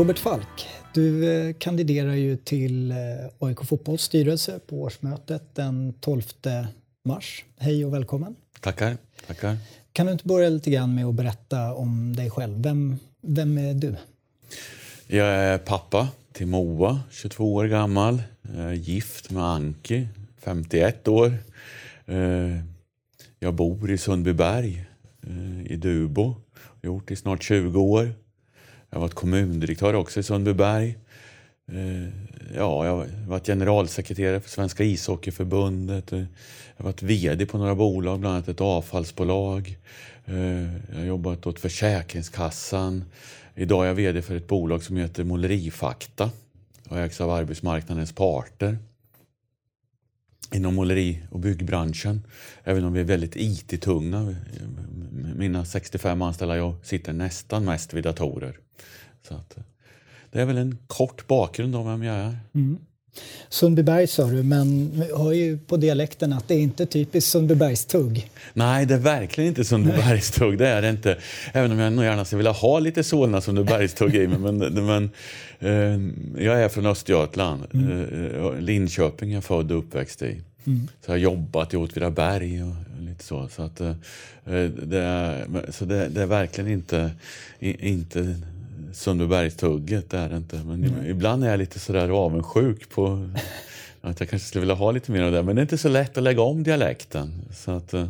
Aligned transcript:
Robert 0.00 0.18
Falk, 0.18 0.68
du 0.94 1.32
eh, 1.32 1.54
kandiderar 1.58 2.14
ju 2.14 2.36
till 2.36 2.90
eh, 2.90 2.96
AIK 3.38 3.64
Fotbolls 3.64 4.02
styrelse 4.02 4.60
på 4.66 4.82
årsmötet 4.82 5.54
den 5.54 5.94
12 6.00 6.22
mars. 7.04 7.44
Hej 7.58 7.84
och 7.84 7.94
välkommen. 7.94 8.36
Tackar. 8.60 8.96
Tackar. 9.26 9.56
Kan 9.92 10.06
du 10.06 10.12
inte 10.12 10.26
börja 10.28 10.48
lite 10.48 10.70
grann 10.70 10.94
med 10.94 11.06
att 11.06 11.14
berätta 11.14 11.74
om 11.74 12.16
dig 12.16 12.30
själv? 12.30 12.62
Vem, 12.62 12.98
vem 13.20 13.58
är 13.58 13.74
du? 13.74 13.96
Jag 15.06 15.26
är 15.26 15.58
pappa 15.58 16.08
till 16.32 16.46
Moa, 16.46 17.00
22 17.10 17.54
år 17.54 17.64
gammal. 17.64 18.22
Jag 18.42 18.64
är 18.64 18.72
gift 18.72 19.30
med 19.30 19.44
Anki, 19.44 20.08
51 20.38 21.08
år. 21.08 21.34
Eh, 22.06 22.16
jag 23.38 23.54
bor 23.54 23.90
i 23.90 23.98
Sundbyberg 23.98 24.84
i 25.64 25.76
Dubo. 25.76 26.34
Gjort 26.82 27.08
det 27.08 27.14
i 27.14 27.16
snart 27.16 27.42
20 27.42 27.80
år. 27.80 28.14
Jag 28.90 28.98
har 28.98 29.00
varit 29.00 29.14
kommundirektör 29.14 29.94
också 29.94 30.20
i 30.20 30.22
Sundbyberg. 30.22 30.98
Eh, 31.72 32.08
ja, 32.56 32.86
jag 32.86 32.96
har 32.96 33.06
varit 33.28 33.46
generalsekreterare 33.46 34.40
för 34.40 34.50
Svenska 34.50 34.84
ishockeyförbundet. 34.84 36.12
Eh, 36.12 36.18
jag 36.18 36.84
har 36.84 36.84
varit 36.84 37.02
VD 37.02 37.46
på 37.46 37.58
några 37.58 37.74
bolag, 37.74 38.20
bland 38.20 38.34
annat 38.34 38.48
ett 38.48 38.60
avfallsbolag. 38.60 39.78
Eh, 40.24 40.62
jag 40.90 40.98
har 40.98 41.04
jobbat 41.04 41.46
åt 41.46 41.60
Försäkringskassan. 41.60 43.04
Idag 43.54 43.84
är 43.84 43.88
jag 43.88 43.94
VD 43.94 44.22
för 44.22 44.36
ett 44.36 44.48
bolag 44.48 44.82
som 44.82 44.96
heter 44.96 45.24
Målerifakta 45.24 46.30
och 46.88 46.98
ägs 46.98 47.20
av 47.20 47.30
arbetsmarknadens 47.30 48.12
parter 48.12 48.78
inom 50.54 50.74
måleri 50.74 51.22
och 51.30 51.40
byggbranschen. 51.40 52.22
Även 52.64 52.84
om 52.84 52.92
vi 52.92 53.00
är 53.00 53.04
väldigt 53.04 53.36
IT-tunga. 53.36 54.34
Mina 55.36 55.64
65 55.64 56.22
anställda 56.22 56.56
jag 56.56 56.74
sitter 56.82 57.12
nästan 57.12 57.64
mest 57.64 57.94
vid 57.94 58.04
datorer. 58.04 58.58
Så 59.28 59.34
att, 59.34 59.56
det 60.30 60.40
är 60.40 60.44
väl 60.44 60.58
en 60.58 60.78
kort 60.86 61.26
bakgrund 61.26 61.76
om 61.76 61.86
vem 61.86 62.02
jag 62.02 62.16
är. 62.16 62.38
Mm. 62.54 62.78
Sundbyberg 63.48 64.06
sa 64.06 64.26
du, 64.26 64.42
men 64.42 64.92
hör 65.16 65.32
ju 65.32 65.58
på 65.58 65.76
dialekten 65.76 66.32
att 66.32 66.48
det 66.48 66.54
är 66.54 66.58
inte 66.58 66.86
typiskt 66.86 67.30
Sundbybergstugg. 67.30 68.30
Nej, 68.52 68.86
det 68.86 68.94
är 68.94 68.98
verkligen 68.98 69.48
inte 69.48 69.64
Sundbybergstugg. 69.64 70.58
Det 70.58 70.68
är 70.68 70.82
det 70.82 70.90
inte. 70.90 71.18
Även 71.52 71.72
om 71.72 71.78
jag 71.78 71.92
nog 71.92 72.04
gärna 72.04 72.24
skulle 72.24 72.36
vilja 72.38 72.52
ha 72.52 72.78
lite 72.78 73.04
Solna 73.04 73.40
Sundbybergstugg 73.40 74.14
i 74.14 74.26
mig. 74.28 74.38
Men, 74.38 74.58
men 74.58 75.04
eh, 75.04 75.10
jag 76.38 76.62
är 76.62 76.68
från 76.68 76.86
Östergötland. 76.86 77.66
Mm. 77.74 78.34
Eh, 78.34 78.60
Linköping 78.60 79.30
är 79.30 79.34
jag 79.34 79.44
född 79.44 79.72
och 79.72 79.78
uppväxt 79.78 80.22
i. 80.22 80.42
Mm. 80.64 80.88
Så 81.00 81.10
jag 81.10 81.12
har 81.12 81.16
jobbat 81.16 81.74
i 81.74 81.76
Åtvidaberg 81.76 82.62
och 82.62 82.74
lite 83.00 83.24
så. 83.24 83.48
Så, 83.48 83.62
att, 83.62 83.80
eh, 83.80 83.94
det, 84.82 84.98
är, 84.98 85.46
så 85.72 85.84
det, 85.84 86.08
det, 86.08 86.22
är 86.22 86.26
verkligen 86.26 86.70
inte, 86.70 87.10
inte 87.58 88.36
Sundbybergstugget, 88.92 90.10
det 90.10 90.18
är 90.18 90.28
det 90.28 90.36
inte. 90.36 90.56
Men 90.56 90.84
mm. 90.84 91.10
ibland 91.10 91.44
är 91.44 91.50
jag 91.50 91.58
lite 91.58 91.78
sådär 91.78 92.08
avundsjuk 92.08 92.90
på 92.90 93.28
att 94.00 94.20
jag 94.20 94.28
kanske 94.28 94.48
skulle 94.48 94.60
vilja 94.60 94.74
ha 94.74 94.90
lite 94.90 95.12
mer 95.12 95.22
av 95.22 95.32
det. 95.32 95.42
Men 95.42 95.56
det 95.56 95.60
är 95.60 95.62
inte 95.62 95.78
så 95.78 95.88
lätt 95.88 96.16
att 96.16 96.22
lägga 96.22 96.42
om 96.42 96.62
dialekten. 96.62 97.32
Så 97.54 97.70
att, 97.70 97.94
eh, 97.94 98.08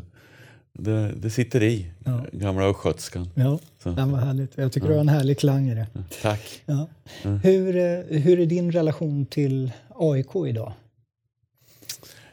det, 0.72 1.12
det 1.16 1.30
sitter 1.30 1.62
i, 1.62 1.86
ja. 2.04 2.24
gamla 2.32 2.64
östgötskan. 2.64 3.28
Ja, 3.34 3.58
så. 3.82 3.94
ja, 3.98 4.06
vad 4.06 4.20
härligt. 4.20 4.52
Jag 4.56 4.72
tycker 4.72 4.86
ja. 4.86 4.90
du 4.90 4.94
har 4.94 5.00
en 5.00 5.08
härlig 5.08 5.38
klang 5.38 5.68
i 5.68 5.74
det. 5.74 5.86
Tack. 6.22 6.62
Ja. 6.66 6.86
Hur, 7.42 7.76
eh, 7.76 8.20
hur 8.20 8.40
är 8.40 8.46
din 8.46 8.72
relation 8.72 9.26
till 9.26 9.72
AIK 9.98 10.36
idag? 10.46 10.72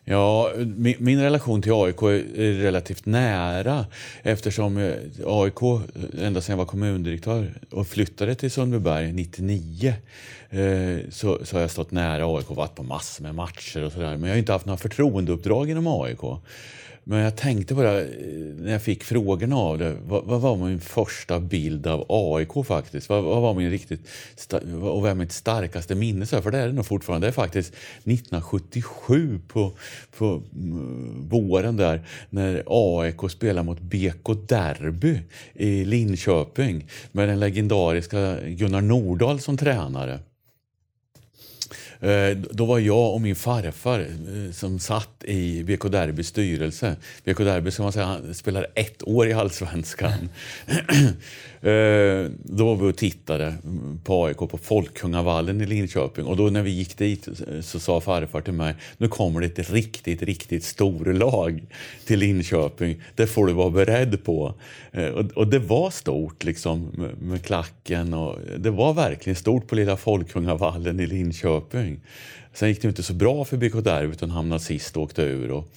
Ja, 0.10 0.52
min, 0.58 0.96
min, 1.00 1.22
relation 1.22 1.62
till 1.62 1.72
AIK 1.72 2.02
är 2.02 2.54
relativt 2.54 3.06
nära 3.06 3.86
eftersom 4.24 4.78
eh, 4.78 4.94
AIK, 5.26 5.82
ända 6.22 6.42
sedan 6.42 6.54
jag 6.54 6.58
var 6.58 6.66
kommundirektör 6.66 7.54
och 7.72 7.88
flyttade 7.88 8.36
till 8.36 8.52
Sundbyberg 8.52 9.14
99 9.14 9.94
eh, 10.50 10.98
så, 11.10 11.46
så 11.46 11.56
har 11.56 11.62
jag 11.62 11.72
stått 11.72 11.92
nära 11.92 12.38
AIK 12.38 12.52
och 12.52 12.56
varit 12.56 12.76
på 12.76 12.84
massor 12.84 13.24
med 13.24 13.36
matcher 13.36 13.84
och 13.84 13.92
sådär. 13.92 14.18
Men 14.18 14.24
jag 14.24 14.30
har 14.30 14.40
inte 14.40 14.52
haft 14.52 14.66
några 14.66 14.78
förtroendeuppdrag 14.78 15.70
inom 15.70 15.88
AIK. 15.88 16.22
Men 17.10 17.20
jag 17.20 17.36
tänkte 17.36 17.76
på 17.76 17.82
det 17.82 18.02
eh, 18.02 18.08
när 18.56 18.72
jag 18.72 18.82
fick 18.82 19.04
frågorna 19.04 19.56
av 19.56 19.78
det. 19.78 19.98
Vad, 20.08 20.24
vad 20.24 20.42
var 20.42 20.56
min 20.56 20.80
första 20.80 21.40
bild 21.40 21.88
av 21.88 22.06
AIK 22.10 22.66
faktiskt? 22.66 23.10
Vad, 23.10 23.24
vad 23.24 23.42
var 23.42 23.54
min 23.54 23.72
riktigt, 23.72 24.02
och 24.82 25.02
vad 25.02 25.12
är 25.12 25.16
mitt 25.16 25.32
starkaste 25.32 25.96
minne? 25.96 26.26
För 26.26 26.52
det 26.52 26.58
är 26.58 26.68
det 26.68 26.74
nog 26.74 26.86
fortfarande. 26.86 27.28
Det 27.28 27.30
är 27.30 27.34
faktiskt 27.34 27.74
1977 27.74 29.40
på, 29.48 29.72
på 30.18 30.44
mm, 30.56 31.30
våren 31.30 31.78
där 31.78 32.02
när 32.30 32.64
AIK 32.68 33.32
spelar 33.32 33.64
mot 33.64 33.80
BK 33.80 34.48
Derby 34.48 35.20
i 35.54 35.86
Linköping 35.86 36.88
med 37.12 37.30
den 37.30 37.40
legendariska 37.40 38.38
Gunnar 38.46 38.82
Nordahl 38.82 39.40
som 39.40 39.58
tränare. 39.58 40.20
Eh, 42.00 42.38
då 42.52 42.66
var 42.66 42.80
jag 42.80 43.14
och 43.14 43.22
min 43.22 43.36
farfar 43.36 44.00
eh, 44.00 44.52
som 44.52 44.80
satt 44.80 45.24
i 45.24 45.64
BK 45.64 45.92
Derbys 45.92 46.28
styrelse. 46.28 46.96
BK 47.24 47.38
Derby 47.38 47.72
som 47.72 47.84
man 47.84 47.92
säga, 47.92 48.34
spelade 48.34 48.68
ett 48.76 49.08
år 49.08 49.28
i 49.28 49.34
Allsvenskan. 49.34 50.30
Eh, 51.57 51.57
Eh, 51.62 52.32
då 52.44 52.66
var 52.66 52.76
vi 52.76 52.92
och 52.92 52.98
tittade 52.98 53.54
på 54.04 54.26
AIK 54.26 54.38
på 54.38 54.58
Folkungavallen 54.58 55.62
i 55.62 55.66
Linköping 55.66 56.26
och 56.26 56.38
då 56.38 56.50
när 56.50 56.62
vi 56.62 56.70
gick 56.70 56.98
dit 56.98 57.28
eh, 57.28 57.62
så 57.62 57.80
sa 57.80 58.02
farfar 58.02 58.42
till 58.42 58.54
mig 58.54 58.76
nu 58.98 59.08
kommer 59.08 59.42
det 59.42 59.60
ett 59.60 59.72
riktigt, 59.72 60.22
riktigt 60.22 60.64
storlag 60.64 61.64
till 62.06 62.20
Linköping. 62.20 63.02
Det 63.16 63.28
får 63.28 63.48
du 63.48 63.54
vara 63.54 63.70
beredd 63.70 64.24
på. 64.24 64.54
Eh, 64.92 65.08
och 65.10 65.48
det 65.48 65.60
var 65.60 65.90
stort 65.90 66.44
liksom 66.44 67.08
med 67.20 67.46
klacken 67.46 68.14
och 68.14 68.40
det 68.58 68.70
var 68.70 68.94
verkligen 68.94 69.36
stort 69.36 69.68
på 69.68 69.76
lilla 69.76 69.98
Folkungavallen 69.98 71.00
i 71.00 71.06
Linköping. 71.06 72.00
Sen 72.54 72.70
gick 72.70 72.82
det 72.82 72.88
inte 72.88 73.04
så 73.04 73.14
bra 73.14 73.46
för 73.46 73.58
BK 73.58 73.74
Derby 73.84 74.12
utan 74.12 74.32
hamnade 74.32 74.60
sist 74.60 74.98
och 74.98 75.04
åkte 75.04 75.22
ur. 75.22 75.52
Och, 75.52 75.68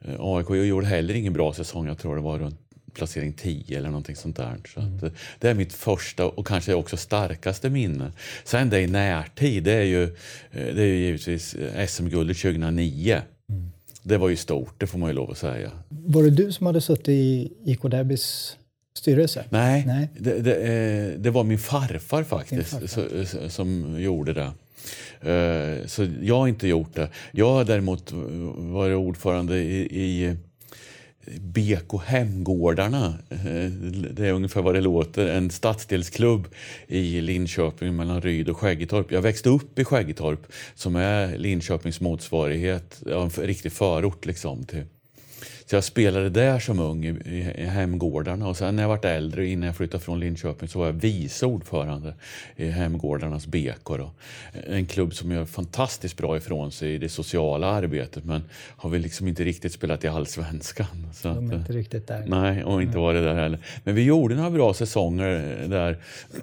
eh, 0.00 0.14
AIK 0.18 0.50
gjorde 0.50 0.86
heller 0.86 1.14
ingen 1.14 1.32
bra 1.32 1.52
säsong. 1.52 1.86
Jag 1.86 1.98
tror 1.98 2.16
det 2.16 2.22
var 2.22 2.38
runt 2.38 2.63
placering 2.94 3.32
10 3.32 3.78
eller 3.78 3.88
någonting 3.88 4.16
sånt 4.16 4.36
där. 4.36 4.56
Så 4.74 4.80
mm. 4.80 5.12
det 5.38 5.48
är 5.48 5.54
mitt 5.54 5.72
första 5.72 6.26
och 6.26 6.46
kanske 6.46 6.74
också 6.74 6.96
starkaste 6.96 7.70
minne. 7.70 8.12
Sen 8.44 8.70
det 8.70 8.80
i 8.80 8.86
närtid, 8.86 9.64
det 9.64 9.72
är 9.72 9.82
ju, 9.82 10.02
eh, 10.02 10.10
det 10.50 10.82
är 10.82 10.86
ju 10.86 10.96
givetvis 10.96 11.54
eh, 11.54 11.86
SM-guldet 11.86 12.36
2009. 12.36 13.22
Mm. 13.48 13.70
Det 14.02 14.16
var 14.16 14.28
ju 14.28 14.36
stort, 14.36 14.74
det 14.80 14.86
får 14.86 14.98
man 14.98 15.10
ju 15.10 15.14
lov 15.14 15.30
att 15.30 15.38
säga. 15.38 15.70
Var 15.88 16.22
det 16.22 16.30
du 16.30 16.52
som 16.52 16.66
hade 16.66 16.80
suttit 16.80 17.08
i 17.08 17.52
IK 17.64 17.82
Derbys 17.82 18.56
styrelse? 18.98 19.44
Nej, 19.50 19.84
Nej. 19.86 20.08
Det, 20.18 20.38
det, 20.40 21.16
det, 21.18 21.30
var 21.30 21.44
min 21.44 21.58
farfar 21.58 22.22
faktiskt 22.22 22.70
farfar. 22.70 23.48
som 23.48 24.00
gjorde 24.00 24.32
det. 24.32 24.52
Eh, 25.30 25.86
så 25.86 26.06
jag 26.22 26.38
har 26.38 26.48
inte 26.48 26.68
gjort 26.68 26.94
det. 26.94 27.08
Jag 27.32 27.52
har 27.52 27.64
däremot 27.64 28.12
varit 28.56 28.96
ordförande 28.96 29.58
i, 29.58 29.80
i 29.90 30.36
BK 31.40 32.02
Hemgårdarna. 32.04 33.14
Eh, 33.30 33.70
det 34.10 34.26
är 34.26 34.32
ungefär 34.32 34.62
vad 34.62 34.74
det 34.74 34.80
låter. 34.80 35.26
En 35.26 35.50
stadsdelsklubb 35.50 36.48
i 36.86 37.20
Linköping 37.20 37.96
mellan 37.96 38.20
Ryd 38.20 38.48
och 38.48 38.58
Skäggetorp. 38.58 39.12
Jag 39.12 39.22
växte 39.22 39.48
upp 39.48 39.78
i 39.78 39.84
Skäggetorp 39.84 40.46
som 40.74 40.96
är 40.96 41.38
Linköpings 41.38 42.00
motsvarighet, 42.00 43.02
en 43.06 43.30
riktig 43.30 43.72
förort 43.72 44.26
liksom 44.26 44.64
till, 44.64 44.84
så 45.66 45.76
jag 45.76 45.84
spelade 45.84 46.30
där 46.30 46.58
som 46.58 46.80
ung 46.80 47.04
i, 47.04 47.54
i 47.56 47.64
Hemgårdarna 47.64 48.48
och 48.48 48.56
sen 48.56 48.76
när 48.76 48.82
jag 48.82 48.88
var 48.88 49.06
äldre, 49.06 49.46
innan 49.46 49.66
jag 49.66 49.76
flyttade 49.76 50.04
från 50.04 50.20
Linköping, 50.20 50.68
så 50.68 50.78
var 50.78 50.86
jag 50.86 50.92
vice 50.92 51.46
ordförande 51.46 52.14
i 52.56 52.68
Hemgårdarnas 52.68 53.46
BK. 53.46 53.86
Då. 53.86 54.10
En 54.66 54.86
klubb 54.86 55.14
som 55.14 55.30
gör 55.30 55.44
fantastiskt 55.44 56.16
bra 56.16 56.36
ifrån 56.36 56.72
sig 56.72 56.94
i 56.94 56.98
det 56.98 57.08
sociala 57.08 57.66
arbetet 57.66 58.24
men 58.24 58.42
har 58.76 58.90
väl 58.90 59.00
liksom 59.00 59.28
inte 59.28 59.44
riktigt 59.44 59.72
spelat 59.72 60.04
i 60.04 60.08
allsvenskan. 60.08 61.06
Så 61.14 61.28
De 61.28 61.50
är 61.50 61.54
att, 61.54 61.60
inte 61.60 61.72
riktigt 61.72 62.06
där. 62.06 62.24
Nej, 62.26 62.64
och 62.64 62.82
inte 62.82 62.98
var 62.98 63.14
det 63.14 63.24
där 63.24 63.34
heller. 63.34 63.58
Men 63.84 63.94
vi 63.94 64.02
gjorde 64.02 64.34
några 64.34 64.50
bra 64.50 64.74
säsonger 64.74 65.56
där 65.68 65.98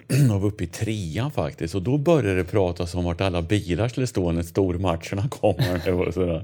och 0.34 0.42
var 0.42 0.48
uppe 0.48 0.64
i 0.64 0.68
trean 0.68 1.32
faktiskt 1.32 1.76
och 1.76 1.82
då 1.82 1.98
började 1.98 2.36
det 2.36 2.44
pratas 2.44 2.96
om 2.96 3.04
vart 3.04 3.22
alla 3.22 3.42
bilar 3.42 3.88
skulle 3.88 4.08
stå 4.08 4.32
när 4.32 4.44
stormatcherna 4.44 5.28
kommer. 5.30 6.44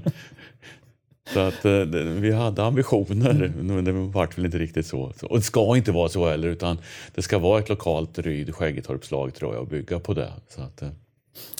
Så 1.32 1.40
att 1.40 1.64
eh, 1.64 1.72
vi 2.20 2.32
hade 2.32 2.64
ambitioner, 2.64 3.52
men 3.62 3.84
det 3.84 3.92
vart 3.92 4.38
väl 4.38 4.44
inte 4.44 4.58
riktigt 4.58 4.86
så. 4.86 5.12
Och 5.22 5.36
det 5.36 5.42
ska 5.42 5.76
inte 5.76 5.92
vara 5.92 6.08
så 6.08 6.28
heller, 6.28 6.48
utan 6.48 6.78
det 7.14 7.22
ska 7.22 7.38
vara 7.38 7.58
ett 7.58 7.68
lokalt 7.68 8.18
Ryd 8.18 8.54
Skäggetorpslag 8.54 9.34
tror 9.34 9.54
jag 9.54 9.62
och 9.62 9.68
bygga 9.68 10.00
på 10.00 10.14
det. 10.14 10.32
Så 10.48 10.62
att, 10.62 10.82
eh. 10.82 10.88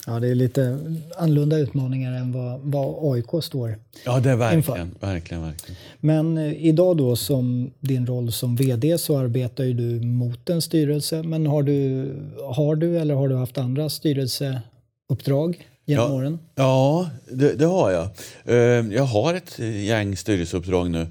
Ja, 0.07 0.21
det 0.21 0.29
är 0.29 0.35
lite 0.35 0.79
annorlunda 1.17 1.59
utmaningar 1.59 2.13
än 2.13 2.33
vad, 2.33 2.61
vad 2.61 3.15
AIK 3.15 3.45
står 3.45 3.79
Ja, 4.05 4.21
det 4.21 4.31
är 4.31 4.37
verkligen, 4.37 4.95
verkligen, 5.01 5.43
verkligen. 5.43 5.77
Men 6.01 6.39
eh, 6.39 6.67
idag 6.67 6.97
då 6.97 7.17
som 7.17 7.71
din 7.81 8.07
roll 8.07 8.33
som 8.33 8.57
VD 8.57 8.99
så 8.99 9.19
arbetar 9.19 9.65
ju 9.65 9.73
du 9.73 10.07
mot 10.07 10.51
en 10.51 10.63
styrelse. 10.63 11.23
Men 11.23 11.47
har 11.47 11.63
du, 11.63 12.09
har 12.43 12.77
du 12.77 12.99
eller 12.99 13.15
har 13.15 13.29
du 13.29 13.37
haft 13.37 13.59
andra 13.59 13.89
styrelseuppdrag? 13.89 15.67
Genom 15.89 16.11
ja, 16.11 16.17
åren? 16.17 16.39
Ja, 16.55 17.11
det, 17.31 17.53
det, 17.53 17.65
har 17.65 17.91
jag. 17.91 18.09
Eh, 18.45 18.95
jag 18.95 19.05
har 19.05 19.35
ett 19.35 19.59
gäng 19.59 20.17
styrelseuppdrag 20.17 20.91
nu. 20.91 21.07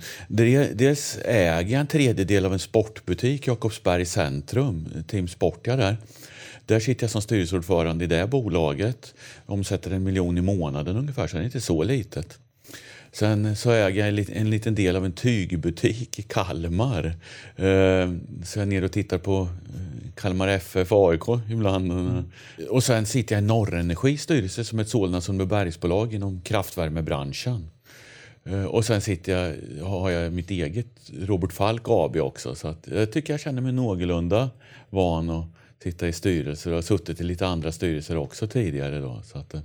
Dels 0.73 1.17
äger 1.25 1.71
jag 1.71 1.79
en 1.79 1.87
tredjedel 1.87 2.45
av 2.45 2.53
en 2.53 2.59
sportbutik, 2.59 3.47
Jakobsberg 3.47 4.05
centrum, 4.05 5.03
Team 5.07 5.27
Sportia 5.27 5.75
där. 5.75 5.97
Där 6.65 6.79
sitter 6.79 7.03
jag 7.03 7.11
som 7.11 7.21
styrelseordförande 7.21 8.03
i 8.03 8.07
det 8.07 8.27
bolaget. 8.27 9.13
Omsätter 9.45 9.91
en 9.91 10.03
miljon 10.03 10.37
i 10.37 10.41
månaden 10.41 10.97
ungefär, 10.97 11.27
så 11.27 11.37
det 11.37 11.43
är 11.43 11.45
inte 11.45 11.61
så 11.61 11.83
litet. 11.83 12.39
Sen 13.17 13.55
så 13.55 13.71
äger 13.71 14.05
jag 14.05 14.29
en 14.29 14.49
liten 14.49 14.75
del 14.75 14.95
av 14.95 15.05
en 15.05 15.11
tygbutik 15.11 16.19
i 16.19 16.21
Kalmar. 16.21 17.05
Eh, 17.55 18.11
så 18.43 18.59
jag 18.59 18.61
är 18.61 18.65
nere 18.65 18.85
och 18.85 18.91
tittar 18.91 19.17
på 19.17 19.41
eh, 19.41 20.11
Kalmar 20.15 20.47
FF, 20.47 20.91
AIK 20.91 21.21
ibland. 21.49 21.91
Mm. 21.91 22.23
Och 22.69 22.83
sen 22.83 23.05
sitter 23.05 23.35
jag 23.35 23.43
i 23.43 23.47
Norrenergis 23.47 24.21
styrelse 24.21 24.63
som 24.63 24.79
ett 24.79 24.89
Solna 24.89 25.21
Sundbybergsbolag 25.21 26.13
inom 26.13 26.41
kraftvärmebranschen. 26.41 27.69
Eh, 28.45 28.65
och 28.65 28.85
sen 28.85 29.01
sitter 29.01 29.31
jag, 29.31 29.55
har 29.85 30.09
jag 30.09 30.33
mitt 30.33 30.51
eget 30.51 31.11
Robert 31.19 31.53
Falk 31.53 31.83
AB 31.85 32.15
också. 32.15 32.55
Så 32.55 32.67
att 32.67 32.87
jag 32.91 33.11
tycker 33.11 33.33
jag 33.33 33.39
känner 33.39 33.61
mig 33.61 33.71
någorlunda 33.71 34.49
van 34.89 35.29
att 35.29 35.45
sitta 35.83 36.07
i 36.07 36.13
styrelser 36.13 36.69
och 36.69 36.75
har 36.75 36.81
suttit 36.81 37.21
i 37.21 37.23
lite 37.23 37.47
andra 37.47 37.71
styrelser 37.71 38.17
också 38.17 38.47
tidigare. 38.47 38.99
Då, 38.99 39.21
så, 39.25 39.37
att, 39.37 39.55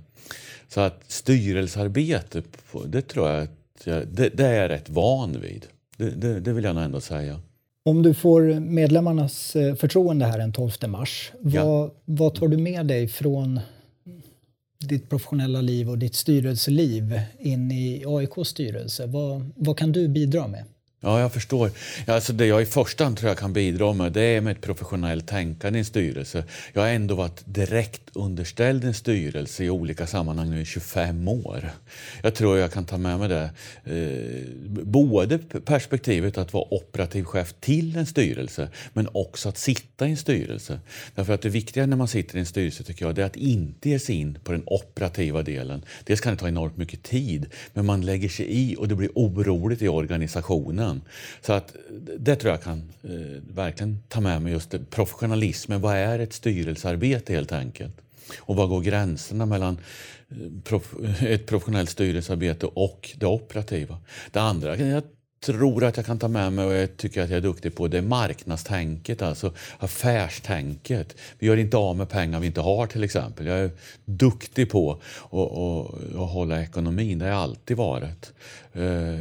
så 0.67 0.81
att 0.81 1.03
styrelsearbete, 1.07 2.43
det 2.85 3.01
tror 3.01 3.29
jag 3.29 3.43
att 3.43 3.49
jag, 3.83 4.07
det, 4.07 4.29
det, 4.29 4.45
är 4.45 4.61
jag 4.61 4.69
rätt 4.69 4.89
van 4.89 5.41
vid. 5.41 5.65
Det, 5.97 6.09
det, 6.09 6.39
det, 6.39 6.53
vill 6.53 6.63
jag 6.63 6.75
nog 6.75 6.83
ändå 6.83 7.01
säga. 7.01 7.39
Om 7.85 8.03
du 8.03 8.13
får 8.13 8.59
medlemmarnas 8.59 9.55
eh, 9.55 9.75
förtroende 9.75 10.25
här 10.25 10.37
den 10.37 10.53
12 10.53 10.71
mars, 10.87 11.31
vad, 11.39 11.53
ja. 11.53 11.93
vad 12.05 12.35
tar 12.35 12.47
du 12.47 12.57
med 12.57 12.85
dig 12.85 13.07
från 13.07 13.59
ditt 14.79 15.09
professionella 15.09 15.61
liv 15.61 15.89
och 15.89 15.97
ditt 15.97 16.15
styrelseliv 16.15 17.19
in 17.39 17.71
i 17.71 18.03
AIKs 18.07 18.49
styrelse? 18.49 19.05
Vad, 19.05 19.51
vad 19.55 19.77
kan 19.77 19.91
du 19.91 20.07
bidra 20.07 20.47
med? 20.47 20.63
Ja, 21.05 21.19
jag 21.19 21.33
förstår. 21.33 21.71
Alltså 22.07 22.33
det 22.33 22.45
jag 22.45 22.61
i 22.61 22.65
första 22.65 23.03
hand 23.03 23.17
tror 23.17 23.29
jag 23.29 23.37
kan 23.37 23.53
bidra 23.53 23.93
med 23.93 24.11
det 24.11 24.21
är 24.21 24.41
med 24.41 24.51
ett 24.51 24.61
professionellt 24.61 25.27
tänkande 25.27 25.77
i 25.77 25.79
en 25.79 25.85
styrelse. 25.85 26.43
Jag 26.73 26.81
har 26.81 26.89
ändå 26.89 27.15
varit 27.15 27.41
direkt 27.45 28.01
underställd 28.13 28.83
en 28.83 28.93
styrelse 28.93 29.63
i 29.63 29.69
olika 29.69 30.07
sammanhang 30.07 30.49
nu 30.49 30.61
i 30.61 30.65
25 30.65 31.27
år. 31.27 31.71
Jag 32.21 32.35
tror 32.35 32.57
jag 32.57 32.71
kan 32.71 32.85
ta 32.85 32.97
med 32.97 33.19
mig 33.19 33.29
det. 33.29 33.49
Eh, 33.83 34.49
både 34.83 35.37
perspektivet 35.65 36.37
att 36.37 36.53
vara 36.53 36.73
operativ 36.73 37.23
chef 37.23 37.53
till 37.59 37.95
en 37.95 38.05
styrelse 38.05 38.69
men 38.93 39.07
också 39.11 39.49
att 39.49 39.57
sitta 39.57 40.07
i 40.07 40.11
en 40.11 40.17
styrelse. 40.17 40.79
Därför 41.15 41.33
att 41.33 41.41
det 41.41 41.49
viktiga 41.49 41.85
när 41.85 41.97
man 41.97 42.07
sitter 42.07 42.35
i 42.35 42.39
en 42.39 42.45
styrelse 42.45 42.83
tycker 42.83 43.05
jag 43.05 43.19
är 43.19 43.25
att 43.25 43.35
inte 43.35 43.89
ge 43.89 43.99
sig 43.99 44.15
in 44.15 44.37
på 44.43 44.51
den 44.51 44.63
operativa 44.65 45.43
delen. 45.43 45.85
Dels 46.03 46.21
kan 46.21 46.33
det 46.33 46.39
ta 46.39 46.47
enormt 46.47 46.77
mycket 46.77 47.03
tid 47.03 47.45
men 47.73 47.85
man 47.85 48.01
lägger 48.01 48.29
sig 48.29 48.45
i 48.49 48.75
och 48.75 48.87
det 48.87 48.95
blir 48.95 49.09
oroligt 49.15 49.81
i 49.81 49.87
organisationen 49.87 50.92
innan. 50.93 51.01
Så 51.41 51.53
att 51.53 51.75
det 52.17 52.35
tror 52.35 52.51
jag 52.51 52.61
kan 52.61 52.91
eh, 53.03 53.53
verkligen 53.53 53.99
ta 54.07 54.21
med 54.21 54.41
mig 54.41 54.51
just 54.51 54.71
det, 54.71 54.79
professionalismen. 54.89 55.81
Vad 55.81 55.95
är 55.95 56.19
ett 56.19 56.33
styrelsearbete 56.33 57.33
helt 57.33 57.51
enkelt? 57.51 57.95
Och 58.39 58.55
var 58.55 58.67
går 58.67 58.81
gränserna 58.81 59.45
mellan 59.45 59.77
eh, 60.29 60.37
prof 60.63 60.93
ett 61.21 61.45
professionellt 61.45 61.89
styrelsearbete 61.89 62.65
och 62.65 63.09
det 63.17 63.25
operativa? 63.25 63.97
Det 64.31 64.41
andra 64.41 64.77
jag 64.77 65.03
tror 65.43 65.83
att 65.83 65.97
jag 65.97 66.05
kan 66.05 66.19
ta 66.19 66.27
med 66.27 66.53
mig 66.53 66.65
och 66.65 66.73
jag 66.73 66.97
tycker 66.97 67.21
att 67.21 67.29
jag 67.29 67.37
är 67.37 67.41
duktig 67.41 67.75
på 67.75 67.87
det 67.87 67.97
är 67.97 68.01
marknadstänket, 68.01 69.21
alltså 69.21 69.53
affärstänket. 69.77 71.15
Vi 71.39 71.47
gör 71.47 71.57
inte 71.57 71.77
av 71.77 71.97
med 71.97 72.09
pengar 72.09 72.39
vi 72.39 72.47
inte 72.47 72.61
har 72.61 72.87
till 72.87 73.03
exempel. 73.03 73.45
Jag 73.45 73.57
är 73.57 73.71
duktig 74.05 74.69
på 74.69 74.91
att, 74.91 75.33
att, 75.33 76.15
att 76.15 76.31
hålla 76.31 76.61
ekonomin, 76.63 77.19
det 77.19 77.25
har 77.25 77.31
jag 77.31 77.39
alltid 77.39 77.77
varit. 77.77 78.33
Eh, 78.73 79.19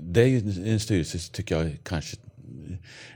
det 0.00 0.22
är 0.22 0.68
en 0.68 0.80
styrelse, 0.80 1.18
tycker 1.32 1.58
jag, 1.58 1.76
kanske 1.82 2.16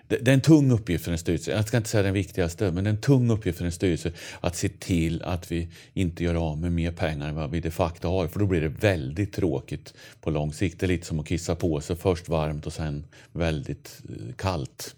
det 0.09 0.29
är 0.29 0.35
en 0.35 0.41
tung 0.41 0.71
uppgift 0.71 1.05
för 1.05 1.12
en 1.12 1.19
styrelse, 1.19 1.50
jag 1.50 1.69
ska 1.69 1.77
inte 1.77 1.89
säga 1.89 2.03
den 2.03 2.15
viktigaste, 2.15 2.73
men 2.73 2.85
det 2.85 2.91
är 2.91 2.95
en 2.95 3.00
tung 3.00 3.31
uppgift 3.31 3.59
för 3.59 3.65
en 3.65 3.73
styrelse 3.73 4.12
att 4.41 4.56
se 4.56 4.69
till 4.69 5.23
att 5.23 5.53
vi 5.53 5.69
inte 5.95 6.25
gör 6.25 6.35
av 6.35 6.59
med 6.59 6.73
mer 6.73 6.93
pengar 6.93 7.29
än 7.29 7.35
vad 7.35 7.50
vi 7.50 7.61
de 7.61 7.71
facto 7.71 8.09
har. 8.09 8.29
För 8.29 8.41
då 8.41 8.47
blir 8.47 8.61
det 8.61 8.69
väldigt 8.69 9.33
tråkigt 9.33 9.95
på 10.21 10.31
lång 10.31 10.53
sikt. 10.53 10.81
Det 10.81 10.87
är 10.87 10.89
lite 10.89 11.06
som 11.06 11.21
att 11.21 11.27
kissa 11.27 11.55
på 11.55 11.81
sig, 11.81 11.97
först 11.97 12.29
varmt 12.29 12.67
och 12.67 12.73
sen 12.73 13.06
väldigt 13.33 14.03
eh, 14.09 14.35
kallt. 14.37 14.95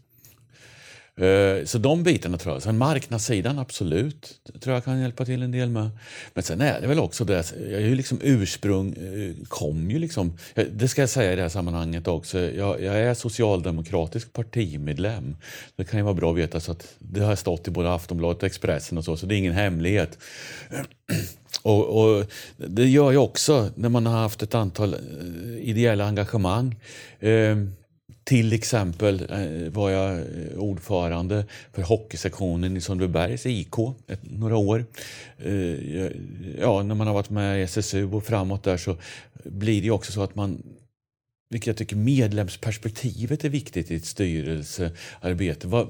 Eh, 1.21 1.65
så 1.65 1.79
de 1.79 2.03
bitarna 2.03 2.39
tror 2.39 2.55
jag. 2.55 2.63
Sen 2.63 2.79
marknadssidan, 2.79 3.59
absolut. 3.59 4.41
Tror 4.61 4.75
jag 4.75 4.85
kan 4.85 5.01
hjälpa 5.01 5.25
till 5.25 5.43
en 5.43 5.51
del 5.51 5.71
med. 5.71 5.91
Men 6.35 6.43
sen 6.43 6.61
är 6.61 6.81
det 6.81 6.87
väl 6.87 6.99
också 6.99 7.25
det, 7.25 7.53
jag 7.57 7.83
är 7.83 7.87
ju 7.87 7.95
liksom 7.95 8.19
ursprung, 8.23 8.93
eh, 8.93 9.47
kom 9.49 9.91
ju 9.91 9.99
liksom, 9.99 10.39
eh, 10.55 10.67
det 10.73 10.89
ska 10.89 11.03
jag 11.03 11.09
säga 11.09 11.33
i 11.33 11.37
det 11.37 11.43
här 11.43 11.49
sammanhanget 11.49 12.09
också, 12.09 12.39
jag, 12.39 12.83
jag 12.83 12.97
är 12.97 13.15
socialdemokratisk 13.15 14.33
partimedlem. 14.33 15.37
Det 15.77 15.85
kan 15.85 15.99
ju 15.99 16.05
vara 16.05 16.15
bra 16.15 16.31
att 16.31 16.39
veta 16.39 16.61
så 16.61 16.73
att 16.73 16.95
det 16.99 17.21
har 17.21 17.37
stått 17.37 17.69
i 17.69 17.71
både 17.71 17.95
Aftonbladet 17.95 18.43
och 18.43 18.47
Expressen 18.47 18.99
och 18.99 19.05
så, 19.05 19.17
så 19.17 19.27
det 19.27 19.35
är 19.35 19.39
ingen 19.39 19.55
hemlighet. 19.55 20.19
Och, 21.63 22.01
och, 22.01 22.25
Det 22.57 22.85
gör 22.85 23.13
jag 23.13 23.25
också 23.25 23.71
när 23.75 23.89
man 23.89 24.07
har 24.07 24.19
haft 24.19 24.43
ett 24.43 24.55
antal 24.55 24.97
ideella 25.59 26.05
engagemang. 26.05 26.77
Eh, 27.19 27.57
till 28.31 28.53
exempel 28.53 29.27
eh, 29.31 29.73
var 29.73 29.91
jag 29.91 30.13
eh, 30.13 30.59
ordförande 30.59 31.45
för 31.73 31.83
hockeysektionen 31.83 32.77
i 32.77 32.81
Sundbybergs 32.81 33.47
IK 33.47 33.75
ett, 34.07 34.21
några 34.23 34.57
år. 34.57 34.85
Eh, 35.39 35.53
ja, 36.61 36.83
när 36.83 36.95
man 36.95 37.07
har 37.07 37.15
varit 37.15 37.31
med 37.31 37.61
i 37.61 37.63
SSU 37.63 38.13
och 38.13 38.25
framåt 38.25 38.63
där 38.63 38.77
så 38.77 38.97
blir 39.45 39.83
det 39.83 39.91
också 39.91 40.13
så 40.13 40.23
att 40.23 40.35
man 40.35 40.63
vilket 41.51 41.67
jag 41.67 41.77
tycker 41.77 41.97
medlemsperspektivet 41.97 43.45
är 43.45 43.49
viktigt 43.49 43.91
i 43.91 43.97
ett 43.97 44.05
styrelsearbete. 44.05 45.67
Vad, 45.67 45.89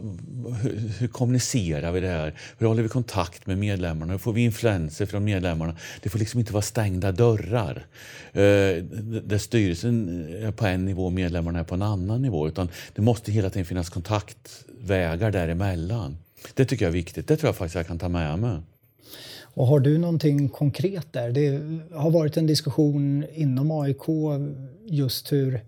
hur, 0.63 0.79
hur, 0.99 1.09
kommunicerar 1.09 1.93
vi 1.93 2.01
det 2.01 2.09
här? 2.09 2.35
Hur 2.59 2.67
håller 2.67 2.83
vi 2.83 2.89
kontakt 2.89 3.47
med 3.47 3.59
medlemmarna? 3.59 4.13
Hur 4.13 4.19
får 4.19 4.33
vi 4.33 4.41
influenser 4.41 5.07
från 5.07 5.25
medlemmarna? 5.25 5.77
Det 6.03 6.09
får 6.09 6.19
liksom 6.19 6.41
inte 6.41 6.53
vara 6.53 6.63
stängda 6.63 7.13
dörrar. 7.13 7.87
Eh, 8.33 8.83
där 9.23 9.39
styrelsen 9.39 10.27
är 10.43 10.53
på 10.53 10.67
en 10.67 10.85
nivå 10.85 11.07
och 11.07 11.13
medlemmarna 11.13 11.59
är 11.59 11.65
på 11.65 11.75
en 11.75 11.83
annan 11.83 12.23
nivå. 12.23 12.49
Utan 12.49 12.69
det 12.95 13.03
måste 13.03 13.33
hela 13.33 13.51
tiden 13.51 13.67
finnas 13.67 13.89
kontaktvägar 13.91 15.31
däremellan. 15.31 16.17
Det 16.55 16.65
tycker 16.65 16.85
jag 16.85 16.91
är 16.91 16.93
viktigt. 16.93 17.29
Det 17.29 17.37
tror 17.37 17.49
jag 17.49 17.57
faktiskt 17.57 17.75
jag 17.75 17.87
kan 17.87 17.99
ta 17.99 18.09
med 18.09 18.39
mig. 18.39 18.61
Och 19.55 19.67
har 19.67 19.81
du 19.81 19.99
någonting 19.99 20.49
konkret 20.49 21.13
där? 21.13 21.31
Det 21.31 21.61
har 21.97 22.11
varit 22.11 22.37
en 22.37 22.47
diskussion 22.47 23.25
inom 23.35 23.71
AIK 23.71 24.03
just 24.87 25.33
hur, 25.33 25.61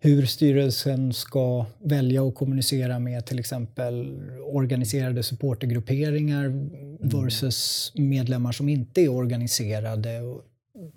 hur 0.00 0.26
styrelsen 0.26 1.12
ska 1.12 1.66
välja 1.78 2.22
och 2.22 2.34
kommunicera 2.34 2.98
med 2.98 3.26
till 3.26 3.38
exempel 3.38 4.20
organiserade 4.42 5.22
supportergrupperingar 5.22 6.68
versus 7.00 7.92
medlemmar 7.94 8.52
som 8.52 8.68
inte 8.68 9.00
är 9.00 9.08
organiserade. 9.08 10.20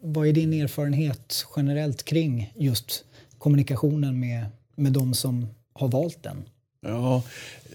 Vad 0.01 0.27
är 0.27 0.33
din 0.33 0.53
erfarenhet 0.53 1.45
generellt 1.55 2.03
kring 2.03 2.53
just 2.55 3.05
kommunikationen 3.37 4.19
med, 4.19 4.45
med 4.75 4.91
de 4.91 5.13
som 5.13 5.47
har 5.73 5.87
valt 5.87 6.23
den? 6.23 6.43
Ja, 6.85 7.23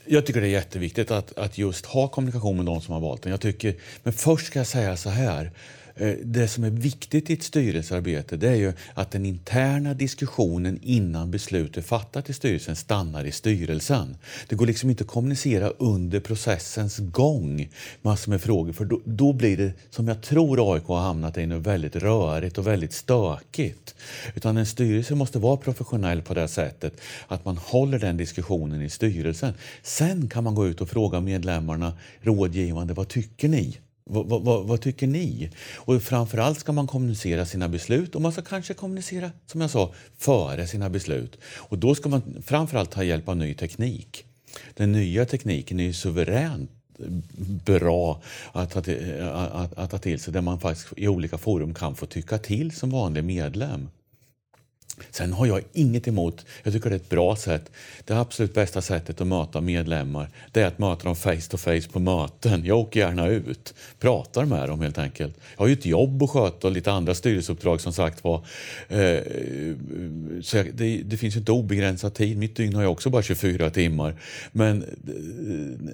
jag 0.06 0.26
tycker 0.26 0.40
det 0.40 0.46
är 0.46 0.50
jätteviktigt 0.50 1.10
att, 1.10 1.38
att 1.38 1.58
just 1.58 1.86
ha 1.86 2.08
kommunikation 2.08 2.56
med 2.56 2.66
de 2.66 2.80
som 2.80 2.94
har 2.94 3.00
valt 3.00 3.22
den. 3.22 3.30
Jag 3.30 3.40
tycker, 3.40 3.74
men 4.02 4.12
först 4.12 4.46
ska 4.46 4.58
jag 4.58 4.66
säga 4.66 4.96
så 4.96 5.10
här. 5.10 5.50
Eh, 5.96 6.14
det 6.24 6.48
som 6.48 6.64
är 6.64 6.70
viktigt 6.70 7.30
i 7.30 7.32
ett 7.32 7.42
styrelsearbete 7.42 8.36
det 8.36 8.48
är 8.48 8.54
ju 8.54 8.72
att 8.94 9.10
den 9.10 9.26
interna 9.26 9.94
diskussionen 9.94 10.78
innan 10.82 11.30
beslut 11.30 11.76
är 11.76 11.82
fattat 11.82 12.30
i 12.30 12.32
styrelsen 12.32 12.76
stannar 12.76 13.24
i 13.24 13.32
styrelsen. 13.32 14.16
Det 14.48 14.56
går 14.56 14.66
liksom 14.66 14.90
inte 14.90 15.04
att 15.04 15.10
kommunicera 15.10 15.68
under 15.68 16.20
processens 16.20 16.98
gång 16.98 17.68
massor 18.02 18.30
med 18.30 18.40
frågor 18.40 18.72
för 18.72 18.84
då, 18.84 19.00
då 19.04 19.32
blir 19.32 19.56
det, 19.56 19.72
som 19.90 20.08
jag 20.08 20.22
tror 20.22 20.74
AIK 20.74 20.84
har 20.84 21.00
hamnat 21.00 21.38
i, 21.38 21.46
väldigt 21.46 21.96
rörigt 21.96 22.58
och 22.58 22.66
väldigt 22.66 22.92
stökigt. 22.92 23.94
Utan 24.34 24.56
en 24.56 24.66
styrelse 24.66 25.14
måste 25.14 25.38
vara 25.38 25.56
professionell 25.56 26.22
på 26.22 26.34
det 26.34 26.48
sättet 26.48 27.00
att 27.28 27.44
man 27.44 27.56
håller 27.56 27.98
den 27.98 28.16
diskussionen 28.16 28.82
i 28.82 28.90
styrelsen. 28.90 29.54
Sen 29.82 30.28
kan 30.28 30.44
man 30.44 30.54
gå 30.54 30.66
ut 30.66 30.80
och 30.80 30.88
fråga 30.88 31.20
medlemmarna 31.20 31.92
rådgivande, 32.22 32.94
vad 32.94 33.08
tycker 33.08 33.48
ni? 33.48 33.78
Vad, 34.08 34.44
vad, 34.44 34.66
vad, 34.66 34.80
tycker 34.80 35.06
ni? 35.06 35.50
Och 35.76 36.02
framförallt 36.02 36.58
ska 36.58 36.72
man 36.72 36.86
kommunicera 36.86 37.46
sina 37.46 37.68
beslut 37.68 38.14
och 38.14 38.22
man 38.22 38.32
ska 38.32 38.42
kanske 38.42 38.74
kommunicera, 38.74 39.30
som 39.46 39.60
jag 39.60 39.70
sa, 39.70 39.94
före 40.18 40.66
sina 40.66 40.90
beslut. 40.90 41.38
Och 41.44 41.78
då 41.78 41.94
ska 41.94 42.08
man 42.08 42.42
framförallt 42.44 42.90
ta 42.90 43.04
hjälp 43.04 43.28
av 43.28 43.36
ny 43.36 43.54
teknik. 43.54 44.24
Den 44.74 44.92
nya 44.92 45.24
tekniken 45.24 45.80
är 45.80 45.84
ju 45.84 45.92
suveränt 45.92 46.70
bra 47.64 48.22
att 48.52 48.70
ta, 48.70 48.82
till, 48.82 49.22
att, 49.32 49.78
att 49.78 49.90
ta 49.90 49.98
till 49.98 50.20
sig 50.20 50.32
där 50.32 50.40
man 50.40 50.60
faktiskt 50.60 50.88
i 50.96 51.08
olika 51.08 51.38
forum 51.38 51.74
kan 51.74 51.94
få 51.94 52.06
tycka 52.06 52.38
till 52.38 52.72
som 52.72 52.90
vanlig 52.90 53.24
medlem. 53.24 53.88
Sen 55.10 55.32
har 55.32 55.46
jag 55.46 55.60
inget 55.72 56.08
emot, 56.08 56.46
jag 56.62 56.72
tycker 56.72 56.90
det 56.90 56.96
är 56.96 57.00
ett 57.00 57.08
bra 57.08 57.36
sätt. 57.36 57.70
Det 58.04 58.14
absolut 58.14 58.54
bästa 58.54 58.82
sättet 58.82 59.20
att 59.20 59.26
möta 59.26 59.60
medlemmar 59.60 60.28
det 60.52 60.62
är 60.62 60.66
att 60.66 60.78
möta 60.78 61.04
dem 61.04 61.16
face 61.16 61.50
to 61.50 61.56
face 61.56 61.88
på 61.92 61.98
möten. 61.98 62.64
Jag 62.64 62.78
åker 62.78 63.00
gärna 63.00 63.28
ut, 63.28 63.74
pratar 64.00 64.44
med 64.44 64.68
dem 64.68 64.80
helt 64.80 64.98
enkelt. 64.98 65.34
Jag 65.56 65.62
har 65.62 65.68
ju 65.68 65.72
ett 65.72 65.86
jobb 65.86 66.22
att 66.22 66.30
sköta 66.30 66.66
och 66.66 66.72
lite 66.72 66.92
andra 66.92 67.14
styrelseuppdrag 67.14 67.80
som 67.80 67.92
sagt 67.92 68.24
var. 68.24 68.36
Eh, 68.88 69.18
så 70.42 70.64
det, 70.74 71.02
det, 71.04 71.16
finns 71.16 71.36
ju 71.36 71.38
inte 71.38 71.52
obegränsad 71.52 72.14
tid. 72.14 72.38
Mitt 72.38 72.56
dygn 72.56 72.74
har 72.74 72.82
jag 72.82 72.92
också 72.92 73.10
bara 73.10 73.22
24 73.22 73.70
timmar. 73.70 74.14
Men 74.52 74.82
eh, 74.82 74.88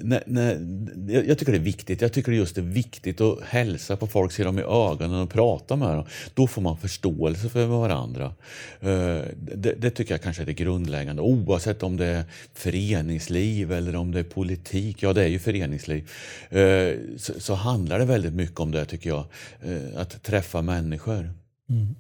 nej, 0.03 0.23
nej, 0.27 1.25
jag 1.27 1.39
tycker 1.39 1.53
det 1.53 1.59
är 1.59 1.63
viktigt. 1.63 2.01
Jag 2.01 2.13
tycker 2.13 2.33
just 2.33 2.55
det 2.55 2.61
är 2.61 2.63
viktigt 2.63 3.21
att 3.21 3.43
hälsa 3.43 3.97
på 3.97 4.07
folk, 4.07 4.33
se 4.33 4.45
dem 4.45 4.59
i 4.59 4.63
ögonen 4.63 5.23
och 5.23 5.31
prata 5.31 5.77
med 5.77 5.97
dem. 5.97 6.05
Då 6.35 6.47
får 6.47 6.63
man 6.63 6.77
förståelse 6.77 7.49
för 7.49 7.67
varandra. 7.67 8.35
Eh, 8.81 8.92
Eh, 8.93 9.25
det, 9.37 9.73
det, 9.73 9.91
tycker 9.91 10.15
jag 10.15 10.23
kanske 10.23 10.43
är 10.43 10.47
det 10.47 10.53
grundläggande 10.53 11.23
oavsett 11.23 11.83
om 11.83 11.97
det 11.97 12.07
är 12.07 12.25
föreningsliv 12.55 13.73
eller 13.73 13.97
om 13.97 14.13
det 14.13 14.19
är 14.19 14.25
politik. 14.25 15.03
Ja, 15.03 15.13
det 15.13 15.23
är 15.23 15.29
ju 15.29 15.39
föreningsliv. 15.39 16.11
Eh, 16.51 16.97
så, 17.17 17.41
så 17.41 17.55
handlar 17.55 17.99
det 17.99 18.05
väldigt 18.05 18.35
mycket 18.35 18.61
om 18.61 18.71
det 18.71 18.85
tycker 18.85 19.11
jag. 19.11 19.25
Eh, 19.63 20.01
att 20.01 20.23
träffa 20.23 20.63
människor. 20.63 21.31
Mm. 21.71 21.95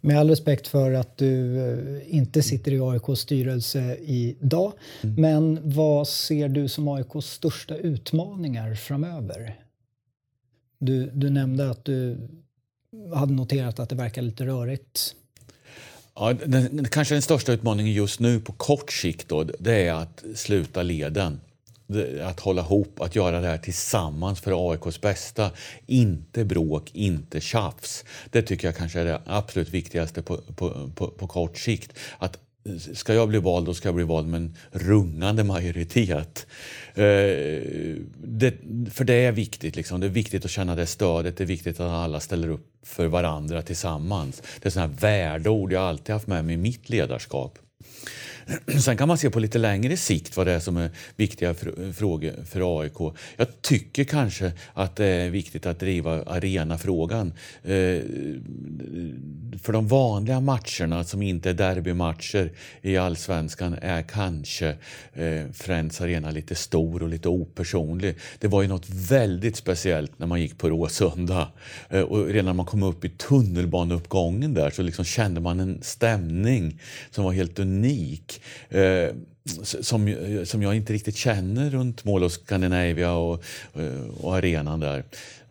Med 0.00 0.18
all 0.18 0.28
respekt 0.28 0.66
för 0.66 0.92
att 0.92 1.16
du 1.16 2.02
inte 2.06 2.42
sitter 2.42 2.72
i 2.72 2.80
AIKs 2.80 3.20
styrelse 3.20 3.96
idag. 3.96 4.72
Mm. 5.02 5.20
Men 5.20 5.60
vad 5.62 6.08
ser 6.08 6.48
du 6.48 6.68
som 6.68 6.88
AIKs 6.88 7.26
största 7.26 7.76
utmaningar 7.76 8.74
framöver? 8.74 9.54
Du, 10.78 11.10
du 11.10 11.30
nämnde 11.30 11.70
att 11.70 11.84
du 11.84 12.28
hade 13.14 13.32
noterat 13.32 13.78
att 13.78 13.88
det 13.88 13.96
verkar 13.96 14.22
lite 14.22 14.46
rörigt 14.46 15.14
Ja, 16.20 16.32
den, 16.32 16.88
kanske 16.90 17.14
den 17.14 17.22
största 17.22 17.52
utmaningen 17.52 17.92
just 17.92 18.20
nu 18.20 18.40
på 18.40 18.52
kort 18.52 18.92
sikt 18.92 19.28
då, 19.28 19.44
det 19.44 19.86
är 19.86 19.92
att 19.92 20.24
sluta 20.34 20.82
leden. 20.82 21.40
Att 22.24 22.40
hålla 22.40 22.62
ihop, 22.62 23.00
att 23.00 23.16
göra 23.16 23.40
det 23.40 23.46
här 23.46 23.58
tillsammans 23.58 24.40
för 24.40 24.70
AIKs 24.72 25.00
bästa. 25.00 25.50
Inte 25.86 26.44
bråk, 26.44 26.90
inte 26.94 27.40
tjafs. 27.40 28.04
Det 28.30 28.42
tycker 28.42 28.68
jag 28.68 28.76
kanske 28.76 29.00
är 29.00 29.04
det 29.04 29.20
absolut 29.26 29.68
viktigaste 29.68 30.22
på, 30.22 30.36
på, 30.36 30.90
på, 30.94 31.06
på 31.08 31.26
kort 31.26 31.58
sikt. 31.58 31.92
Att 32.18 32.38
ska 32.94 33.14
jag 33.14 33.28
bli 33.28 33.38
vald, 33.38 33.66
då 33.66 33.74
ska 33.74 33.88
jag 33.88 33.94
bli 33.94 34.04
vald 34.04 34.28
med 34.28 34.40
en 34.40 34.56
rungande 34.70 35.44
majoritet. 35.44 36.46
Eh, 36.94 37.04
det, 38.16 38.54
för 38.92 39.04
det 39.04 39.14
är 39.14 39.32
viktigt. 39.32 39.76
Liksom. 39.76 40.00
Det 40.00 40.06
är 40.06 40.10
viktigt 40.10 40.44
att 40.44 40.50
känna 40.50 40.74
det 40.74 40.86
stödet. 40.86 41.36
Det 41.36 41.44
är 41.44 41.46
viktigt 41.46 41.80
att 41.80 41.90
alla 41.90 42.20
ställer 42.20 42.48
upp 42.48 42.66
för 42.82 43.06
varandra 43.06 43.62
tillsammans. 43.62 44.42
Det 44.60 44.68
är 44.68 44.70
sådana 44.70 44.92
här 44.92 45.00
värdeord 45.00 45.72
jag 45.72 45.82
alltid 45.82 46.12
haft 46.12 46.26
med 46.26 46.44
mig 46.44 46.54
i 46.54 46.58
mitt 46.58 46.88
ledarskap. 46.88 47.58
Sen 48.80 48.96
kan 48.96 49.08
man 49.08 49.18
se 49.18 49.30
på 49.30 49.40
lite 49.40 49.58
längre 49.58 49.96
sikt 49.96 50.36
vad 50.36 50.46
det 50.46 50.52
är 50.52 50.60
som 50.60 50.76
är 50.76 50.90
viktiga 51.16 51.54
frågor 51.94 52.44
för 52.44 52.80
AIK. 52.80 53.14
Jag 53.36 53.62
tycker 53.62 54.04
kanske 54.04 54.52
att 54.74 54.96
det 54.96 55.06
är 55.06 55.30
viktigt 55.30 55.66
att 55.66 55.80
driva 55.80 56.22
arenafrågan. 56.22 57.32
Eh, 57.62 58.02
för 59.62 59.72
de 59.72 59.88
vanliga 59.88 60.40
matcherna 60.40 61.04
som 61.04 61.22
inte 61.22 61.50
är 61.50 61.54
derbymatcher 61.54 62.52
i 62.82 62.96
allsvenskan 62.96 63.76
är 63.82 64.02
kanske 64.02 64.76
eh, 65.12 65.42
Friends 65.52 66.00
Arena 66.00 66.30
lite 66.30 66.54
stor 66.54 67.02
och 67.02 67.08
lite 67.08 67.28
opersonlig. 67.28 68.16
Det 68.38 68.48
var 68.48 68.62
ju 68.62 68.68
något 68.68 68.90
väldigt 68.90 69.56
speciellt 69.56 70.18
när 70.18 70.26
man 70.26 70.40
gick 70.40 70.58
på 70.58 70.68
Råsunda. 70.68 71.48
Eh, 71.88 72.02
och 72.02 72.26
redan 72.26 72.44
när 72.44 72.52
man 72.52 72.66
kom 72.66 72.82
upp 72.82 73.04
i 73.04 73.08
tunnelbaneuppgången 73.08 74.54
där 74.54 74.70
så 74.70 74.82
liksom 74.82 75.04
kände 75.04 75.40
man 75.40 75.60
en 75.60 75.82
stämning 75.82 76.80
som 77.10 77.24
var 77.24 77.32
helt 77.32 77.58
unik 77.58 78.37
eh, 78.68 79.14
som, 79.62 80.08
eh, 80.08 80.44
som 80.44 80.62
jag 80.62 80.74
inte 80.74 80.92
riktigt 80.92 81.16
känner 81.16 81.70
runt 81.70 82.04
Mall 82.04 82.24
of 82.24 82.32
Scandinavia 82.32 83.12
och, 83.12 83.42
eh, 83.74 84.08
och 84.20 84.36
arenan 84.36 84.80
där. 84.80 85.04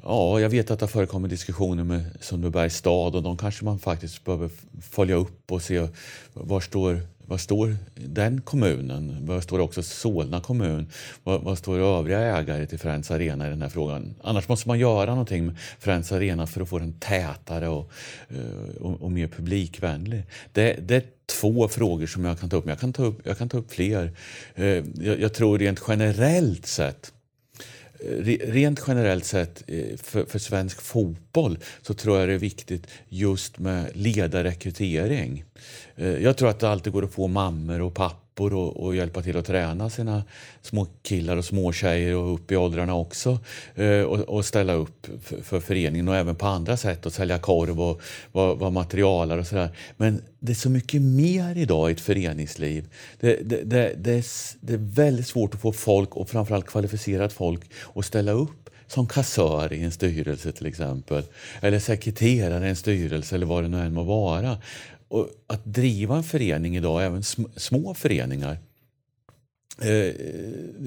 Ja, 0.03 0.39
jag 0.39 0.49
vet 0.49 0.71
att 0.71 0.79
det 0.79 0.83
har 0.83 0.87
förekommit 0.89 1.31
diskussioner 1.31 1.83
med 1.83 2.05
Sundbybergs 2.21 2.75
stad 2.75 3.15
och 3.15 3.23
de 3.23 3.37
kanske 3.37 3.65
man 3.65 3.79
faktiskt 3.79 4.25
behöver 4.25 4.49
följa 4.81 5.15
upp 5.15 5.51
och 5.51 5.61
se 5.61 5.87
var 6.33 6.59
står 6.59 7.01
vad 7.29 7.41
står 7.41 7.75
den 7.95 8.41
kommunen? 8.41 9.17
Vad 9.21 9.43
står 9.43 9.59
också 9.59 9.83
Solna 9.83 10.41
kommun? 10.41 10.87
Vad, 11.23 11.41
vad 11.41 11.57
står 11.57 11.79
övriga 11.79 12.19
ägare 12.19 12.65
till 12.65 12.79
Friends 12.79 13.11
Arena 13.11 13.47
i 13.47 13.49
den 13.49 13.61
här 13.61 13.69
frågan? 13.69 14.15
Annars 14.23 14.47
måste 14.47 14.67
man 14.67 14.79
göra 14.79 15.09
någonting 15.09 15.45
med 15.45 15.55
Friends 15.79 16.11
Arena 16.11 16.47
för 16.47 16.61
att 16.61 16.69
få 16.69 16.79
den 16.79 16.93
tätare 16.99 17.67
och, 17.67 17.91
eh, 18.29 18.81
och, 18.81 19.01
och 19.01 19.11
mer 19.11 19.27
publikvänlig. 19.27 20.23
Det, 20.51 20.73
det, 20.73 21.16
två 21.27 21.67
frågor 21.67 22.07
som 22.07 22.25
jag 22.25 22.39
kan 22.39 22.49
ta 22.49 22.57
upp, 22.57 22.65
men 22.65 22.71
jag 22.71 22.79
kan 22.79 22.93
ta 22.93 23.03
upp, 23.03 23.19
jag 23.23 23.37
kan 23.37 23.49
ta 23.49 23.57
upp 23.57 23.71
fler. 23.71 24.11
Eh, 24.55 24.65
jag, 24.65 25.19
jag 25.19 25.33
tror 25.33 25.59
rent 25.59 25.83
generellt 25.87 26.65
sett 26.65 27.13
eh, 27.99 28.51
rent 28.51 28.83
generellt 28.87 29.25
sett 29.25 29.63
eh, 29.67 29.97
för, 29.97 30.25
för, 30.25 30.39
svensk 30.39 30.81
fotboll 30.81 31.57
så 31.81 31.93
tror 31.93 32.19
jag 32.19 32.29
det 32.29 32.33
är 32.33 32.37
viktigt 32.37 32.87
just 33.09 33.59
med 33.59 33.91
ledarrekrytering. 33.93 35.43
Jag 35.95 36.37
tror 36.37 36.49
att 36.49 36.59
det 36.59 36.69
alltid 36.69 36.93
går 36.93 37.03
att 37.03 37.13
få 37.13 37.27
mammor 37.27 37.81
och 37.81 37.93
pappor 37.93 38.26
och, 38.39 38.83
och 38.83 38.95
hjälpa 38.95 39.21
till 39.21 39.37
att 39.37 39.45
träna 39.45 39.89
sina 39.89 40.23
små 40.61 40.87
killar 41.03 41.37
och 41.37 41.45
små 41.45 41.71
tjejer 41.71 42.15
och 42.15 42.33
upp 42.33 42.51
i 42.51 42.55
åldrarna 42.55 42.95
också 42.95 43.39
eh, 43.75 44.01
och, 44.01 44.19
och 44.19 44.45
ställa 44.45 44.73
upp 44.73 45.07
för, 45.23 45.41
för, 45.41 45.59
föreningen 45.59 46.07
och 46.07 46.15
även 46.15 46.35
på 46.35 46.45
andra 46.45 46.77
sätt 46.77 47.05
och 47.05 47.13
sälja 47.13 47.39
korv 47.39 47.81
och 47.81 48.01
vara 48.31 48.53
var 48.53 48.71
materialare 48.71 49.39
och 49.39 49.47
sådär. 49.47 49.69
Men 49.97 50.21
det 50.39 50.51
är 50.51 50.55
så 50.55 50.69
mycket 50.69 51.01
mer 51.01 51.57
idag 51.57 51.89
i 51.89 51.93
ett 51.93 52.01
föreningsliv. 52.01 52.89
Det, 53.19 53.49
det, 53.49 53.63
det, 53.63 53.93
det, 53.97 54.11
är, 54.11 54.25
det 54.61 54.73
är 54.73 54.77
väldigt 54.77 55.27
svårt 55.27 55.55
att 55.55 55.61
få 55.61 55.73
folk 55.73 56.15
och 56.15 56.29
framförallt 56.29 56.67
kvalificerat 56.67 57.33
folk 57.33 57.61
att 57.95 58.05
ställa 58.05 58.31
upp 58.31 58.67
som 58.87 59.07
kassör 59.07 59.73
i 59.73 59.83
en 59.83 59.91
styrelse 59.91 60.51
till 60.51 60.65
exempel. 60.65 61.23
Eller 61.61 61.79
sekreterare 61.79 62.65
i 62.65 62.69
en 62.69 62.75
styrelse 62.75 63.35
eller 63.35 63.45
vad 63.45 63.63
det 63.63 63.67
nu 63.67 63.79
än 63.79 63.93
må 63.93 64.03
vara. 64.03 64.57
Och 65.07 65.29
att 65.47 65.65
driva 65.65 66.15
en 66.15 66.23
förening 66.23 66.77
idag, 66.77 67.05
även 67.05 67.23
små 67.55 67.93
föreningar, 67.93 68.57
eh, 69.81 70.13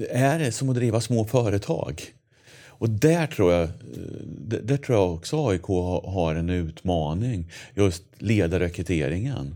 är 0.09 0.51
som 0.51 0.69
att 0.69 0.75
driva 0.75 1.01
små 1.01 1.25
företag. 1.25 2.03
Och 2.81 2.89
där 2.89 3.27
tror 3.27 3.53
jag, 3.53 3.63
eh, 3.63 3.69
där 4.63 4.77
tror 4.77 4.97
jag 4.97 5.13
också 5.13 5.47
AIK 5.47 5.67
har 6.03 6.35
en 6.35 6.49
utmaning. 6.49 7.51
Just 7.75 8.03
ledarrekryteringen. 8.17 9.55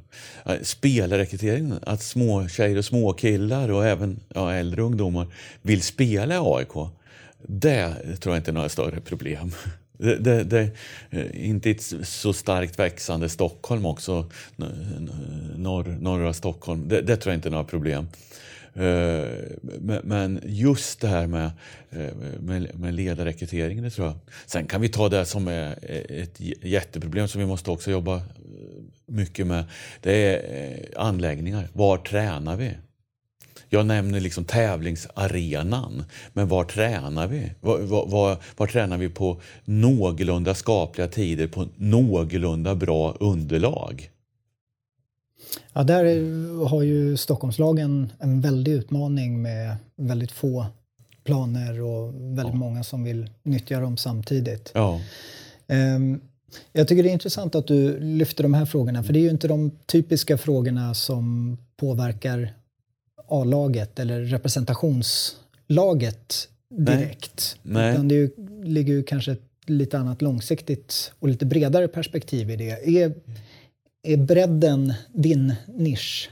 Spelarrekryteringen, 0.61 1.79
att 1.81 2.03
små 2.03 2.47
tjejer 2.47 2.77
och 2.77 2.85
små 2.85 3.13
killar 3.13 3.71
och 3.71 3.85
även 3.85 4.19
ja, 4.33 4.53
äldre 4.53 4.81
ungdomar 4.81 5.27
vill 5.61 5.81
spela 5.81 6.35
i 6.35 6.37
AIK. 6.41 6.89
Det 7.47 7.93
tror 8.19 8.35
jag 8.35 8.39
inte 8.39 8.51
är 8.51 8.53
några 8.53 8.69
större 8.69 9.01
problem. 9.01 9.51
Det, 9.97 10.15
det, 10.15 10.43
det, 10.43 10.69
eh, 11.09 11.49
inte 11.49 11.71
ett 11.71 11.81
så 12.03 12.33
starkt 12.33 12.79
växande 12.79 13.29
Stockholm 13.29 13.85
också, 13.85 14.25
norr, 15.55 15.97
norra 15.99 16.33
Stockholm. 16.33 16.87
Det, 16.87 17.01
det 17.01 17.17
tror 17.17 17.31
jag 17.31 17.37
inte 17.37 17.49
är 17.49 17.51
några 17.51 17.63
problem. 17.63 18.07
Eh, 18.73 19.27
men 20.03 20.41
just 20.45 21.01
det 21.01 21.07
här 21.07 21.23
eh, 21.23 22.09
med, 22.39 22.79
med 22.79 22.93
ledarrekryteringen, 22.93 23.83
det 23.83 23.89
tror 23.89 24.07
jag. 24.07 24.15
Sen 24.45 24.65
kan 24.65 24.81
vi 24.81 24.89
ta 24.89 25.09
det 25.09 25.25
som 25.25 25.47
är 25.47 25.75
ett 26.21 26.39
jätteproblem 26.61 27.27
som 27.27 27.41
vi 27.41 27.47
måste 27.47 27.71
också 27.71 27.91
jobba 27.91 28.21
mycket 29.05 29.47
med. 29.47 29.63
Det 30.01 30.13
är 30.13 30.99
anläggningar. 30.99 31.67
Var 31.73 31.97
tränar 31.97 32.55
vi? 32.55 32.71
Jag 33.69 33.85
nämner 33.85 34.19
liksom 34.19 34.45
tävlingsarenan, 34.45 36.03
men 36.33 36.47
var 36.47 36.63
tränar 36.63 37.27
vi? 37.27 37.51
Var, 37.61 37.79
var, 37.79 38.07
var, 38.07 38.37
var, 38.57 38.67
tränar 38.67 38.97
vi 38.97 39.09
på 39.09 39.41
någorlunda 39.65 40.53
skapliga 40.53 41.07
tider 41.07 41.47
på 41.47 41.67
någorlunda 41.75 42.75
bra 42.75 43.15
underlag? 43.19 44.09
Ja, 45.73 45.83
där 45.83 46.05
har 46.65 46.81
ju 46.81 47.17
Stockholmslagen 47.17 48.11
en 48.19 48.41
väldig 48.41 48.71
utmaning 48.71 49.41
med 49.41 49.75
väldigt 49.95 50.31
få 50.31 50.65
planer 51.23 51.81
och 51.81 52.13
väldigt 52.13 52.53
ja. 52.53 52.59
många 52.59 52.83
som 52.83 53.03
vill 53.03 53.29
nyttja 53.43 53.79
dem 53.79 53.97
samtidigt. 53.97 54.71
Ja. 54.73 55.01
Um, 55.67 56.21
jag 56.73 56.87
tycker 56.87 57.03
det 57.03 57.09
är 57.09 57.13
intressant 57.13 57.55
att 57.55 57.67
du 57.67 57.99
lyfter 57.99 58.43
de 58.43 58.53
här 58.53 58.65
frågorna, 58.65 59.03
för 59.03 59.13
det 59.13 59.19
är 59.19 59.23
ju 59.23 59.29
inte 59.29 59.47
de 59.47 59.71
typiska 59.85 60.37
frågorna 60.37 60.93
som 60.93 61.57
påverkar 61.77 62.53
A-laget 63.27 63.99
eller 63.99 64.21
representationslaget 64.21 66.49
direkt. 66.69 67.57
Nej. 67.63 67.93
Utan 67.93 68.07
det 68.07 68.31
ligger 68.63 68.93
ju 68.93 69.03
kanske 69.03 69.31
ett 69.31 69.41
lite 69.65 69.99
annat 69.99 70.21
långsiktigt 70.21 71.11
och 71.19 71.29
lite 71.29 71.45
bredare 71.45 71.87
perspektiv 71.87 72.51
i 72.51 72.55
det. 72.55 72.69
Är, 72.69 73.13
är 74.03 74.17
bredden 74.17 74.93
din 75.13 75.53
nisch? 75.67 76.29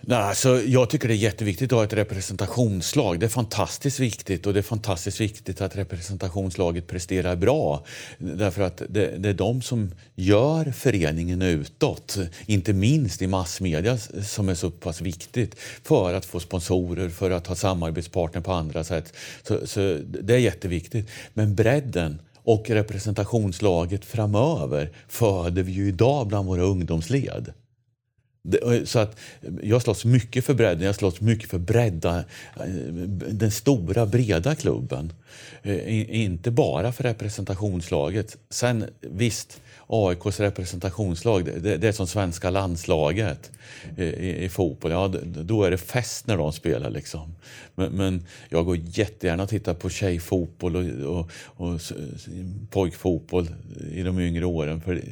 Nej, 0.00 0.18
alltså, 0.18 0.62
jag 0.62 0.90
tycker 0.90 1.08
det 1.08 1.14
är 1.14 1.16
jätteviktigt 1.16 1.72
att 1.72 1.76
ha 1.76 1.84
ett 1.84 1.92
representationslag. 1.92 3.20
Det 3.20 3.26
är 3.26 3.30
fantastiskt 3.30 4.00
viktigt 4.00 4.46
och 4.46 4.54
det 4.54 4.60
är 4.60 4.62
fantastiskt 4.62 5.20
viktigt 5.20 5.60
att 5.60 5.76
representationslaget 5.76 6.86
presterar 6.86 7.36
bra. 7.36 7.84
Därför 8.18 8.62
att 8.62 8.82
det, 8.88 9.18
det 9.18 9.28
är 9.28 9.34
de 9.34 9.62
som 9.62 9.90
gör 10.14 10.64
föreningen 10.72 11.42
utåt, 11.42 12.18
inte 12.46 12.72
minst 12.72 13.22
i 13.22 13.26
massmedia 13.26 13.98
som 13.98 14.48
är 14.48 14.54
så 14.54 14.70
pass 14.70 15.00
viktigt 15.00 15.56
för 15.82 16.14
att 16.14 16.24
få 16.24 16.40
sponsorer, 16.40 17.08
för 17.08 17.30
att 17.30 17.46
ha 17.46 17.54
samarbetspartner 17.54 18.40
på 18.40 18.52
andra 18.52 18.84
sätt. 18.84 19.12
Så, 19.42 19.66
så 19.66 19.98
det 20.04 20.34
är 20.34 20.38
jätteviktigt. 20.38 21.08
Men 21.34 21.54
bredden 21.54 22.20
och 22.36 22.70
representationslaget 22.70 24.04
framöver 24.04 24.90
föder 25.08 25.62
vi 25.62 25.72
ju 25.72 25.88
idag 25.88 26.26
bland 26.26 26.48
våra 26.48 26.62
ungdomsled. 26.62 27.52
Så 28.84 28.98
att 28.98 29.18
eh, 29.42 29.50
jag 29.62 29.82
slåss 29.82 30.04
mycket 30.04 30.44
för 30.44 30.54
bredden, 30.54 30.86
jag 30.86 30.94
slåss 30.94 31.20
mycket 31.20 31.50
för 31.50 31.58
bredda, 31.58 32.18
eh, 32.56 32.66
den 33.30 33.50
stora 33.50 34.06
breda 34.06 34.54
klubben. 34.54 35.12
Eh, 35.62 36.16
inte 36.20 36.50
bara 36.50 36.92
för 36.92 37.02
representationslaget. 37.02 38.36
Sen 38.50 38.84
visst, 39.00 39.60
AIKs 39.90 40.40
representationslag, 40.40 41.44
det, 41.44 41.76
det 41.76 41.88
är 41.88 41.92
som 41.92 42.06
svenska 42.06 42.50
landslaget 42.50 43.50
i, 43.96 44.04
i, 44.44 44.48
fotboll. 44.48 44.90
Ja, 44.90 45.08
då 45.24 45.64
är 45.64 45.70
det 45.70 45.78
fest 45.78 46.26
när 46.26 46.36
de 46.36 46.52
spelar. 46.52 46.90
Liksom. 46.90 47.34
Men, 47.74 47.92
men 47.92 48.26
jag 48.48 48.64
går 48.64 48.76
jättegärna 48.76 49.42
och 49.42 49.48
tittar 49.48 49.74
på 49.74 49.90
tjejfotboll 49.90 50.76
och, 50.76 51.16
och, 51.16 51.30
och 51.56 51.80
pojkfotboll 52.70 53.48
i 53.92 54.02
de 54.02 54.20
yngre 54.20 54.44
åren. 54.44 54.80
För 54.80 55.02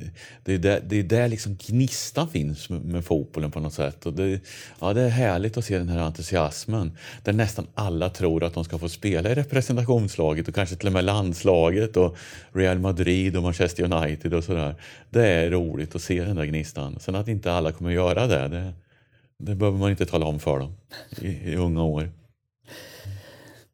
det 0.45 0.55
är 0.55 0.59
där, 0.59 0.83
det 0.87 0.97
är 0.97 1.03
där 1.03 1.29
liksom 1.29 1.57
gnistan 1.67 2.29
finns 2.29 2.71
med, 2.71 2.85
med 2.85 3.05
fotbollen 3.05 3.51
på 3.51 3.61
något 3.61 3.75
sätt. 3.75 4.07
Och 4.07 4.13
det, 4.13 4.41
ja, 4.81 4.93
det 4.93 5.03
är 5.03 5.09
härligt 5.09 5.57
att 5.57 5.65
se 5.65 5.79
den 5.79 5.89
här 5.89 5.99
entusiasmen 5.99 6.97
där 7.25 7.33
nästan 7.33 7.67
alla 7.75 8.11
tror 8.11 8.45
att 8.45 8.55
de 8.55 8.65
ska 8.65 8.79
få 8.79 8.89
spela 8.89 9.31
i 9.31 9.35
representationslaget 9.35 10.49
och 10.49 10.55
kanske 10.55 10.77
till 10.77 10.87
och 10.87 10.93
med 10.93 11.05
landslaget 11.05 11.97
och 11.97 12.17
Real 12.53 12.79
Madrid 12.79 13.37
och 13.37 13.43
Manchester 13.43 13.93
United 13.93 14.35
och 14.35 14.45
sådär. 14.45 14.66
Det 15.11 15.29
är 15.29 15.51
roligt 15.51 15.95
att 15.95 16.03
se 16.03 16.25
den 16.25 16.37
där 16.37 16.45
gnistan. 16.45 16.97
Sen 17.01 17.15
att 17.15 17.29
inte 17.29 17.53
alla 17.53 17.73
kommer 17.73 17.91
göra 17.91 18.27
det, 18.27 18.49
det, 18.49 18.73
det 19.39 19.55
behöver 19.55 19.79
man 19.79 19.91
inte 19.91 20.07
tala 20.07 20.27
om 20.27 20.39
för 20.39 20.59
dem 20.59 20.73
i, 21.21 21.29
i 21.29 21.57
unga 21.57 21.83
år. 21.83 22.11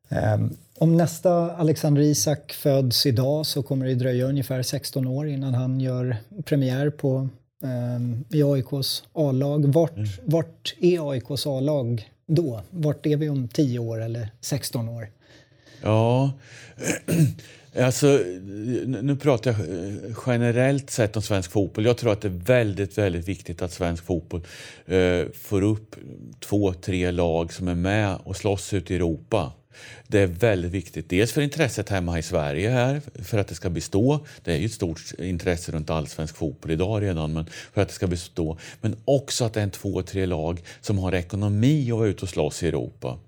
Um, 0.08 0.56
om 0.78 0.96
nästa 0.96 1.56
Alexander 1.56 2.02
Isak 2.02 2.52
föds 2.52 3.06
idag 3.06 3.46
så 3.46 3.62
kommer 3.62 3.86
det 3.86 3.94
dröja 3.94 4.26
ungefär 4.26 4.62
16 4.62 5.06
år 5.06 5.28
innan 5.28 5.54
han 5.54 5.80
gör 5.80 6.16
premiär 6.44 6.90
på 6.90 7.28
um, 7.62 8.24
i 8.30 8.42
AIKs 8.42 9.02
A-lag. 9.12 9.72
Vart, 9.72 9.96
mm. 9.96 10.08
vart 10.24 10.74
är 10.80 11.10
AIKs 11.10 11.46
A-lag 11.46 12.10
då? 12.26 12.62
Vart 12.70 13.06
är 13.06 13.16
vi 13.16 13.28
om 13.28 13.48
10 13.48 13.78
år 13.78 14.02
eller 14.02 14.28
16 14.40 14.88
år? 14.88 15.08
Ja, 15.82 16.32
Alltså, 17.76 18.06
nu 18.86 19.16
pratar 19.16 19.50
jag 19.50 19.60
eh, 19.60 20.16
generellt 20.26 20.90
sett 20.90 21.16
om 21.16 21.22
svensk 21.22 21.50
fotboll. 21.50 21.84
Jag 21.84 21.96
tror 21.96 22.12
att 22.12 22.20
det 22.20 22.28
är 22.28 22.44
väldigt, 22.44 22.98
väldigt 22.98 23.28
viktigt 23.28 23.62
att 23.62 23.72
svensk 23.72 24.04
fotboll 24.04 24.46
eh, 24.86 25.24
får 25.34 25.62
upp 25.62 25.96
två, 26.40 26.72
tre 26.72 27.10
lag 27.10 27.52
som 27.52 27.68
är 27.68 27.74
med 27.74 28.18
och 28.24 28.36
slåss 28.36 28.72
ute 28.72 28.92
i 28.92 28.96
Europa. 28.96 29.52
Det 30.06 30.18
är 30.18 30.26
väldigt 30.26 30.70
viktigt. 30.70 31.08
Dels 31.10 31.32
för 31.32 31.42
intresset 31.42 31.88
hemma 31.88 32.18
i 32.18 32.22
Sverige 32.22 32.70
här, 32.70 33.00
för 33.22 33.38
att 33.38 33.48
det 33.48 33.54
ska 33.54 33.70
bestå. 33.70 34.26
Det 34.44 34.52
är 34.52 34.56
ju 34.56 34.66
ett 34.66 34.72
stort 34.72 35.00
intresse 35.18 35.72
runt 35.72 35.90
allsvensk 35.90 36.36
fotboll 36.36 36.70
idag 36.70 37.02
redan, 37.02 37.32
men 37.32 37.46
för 37.74 37.82
att 37.82 37.88
det 37.88 37.94
ska 37.94 38.06
bestå. 38.06 38.58
Men 38.80 38.96
också 39.04 39.44
att 39.44 39.52
det 39.52 39.60
är 39.60 39.64
en 39.64 39.70
två, 39.70 40.02
tre 40.02 40.26
lag 40.26 40.62
som 40.80 40.98
har 40.98 41.14
ekonomi 41.14 41.92
att 41.92 41.98
vara 41.98 42.08
ute 42.08 42.22
och 42.22 42.28
slåss 42.28 42.62
i 42.62 42.68
Europa. 42.68 43.18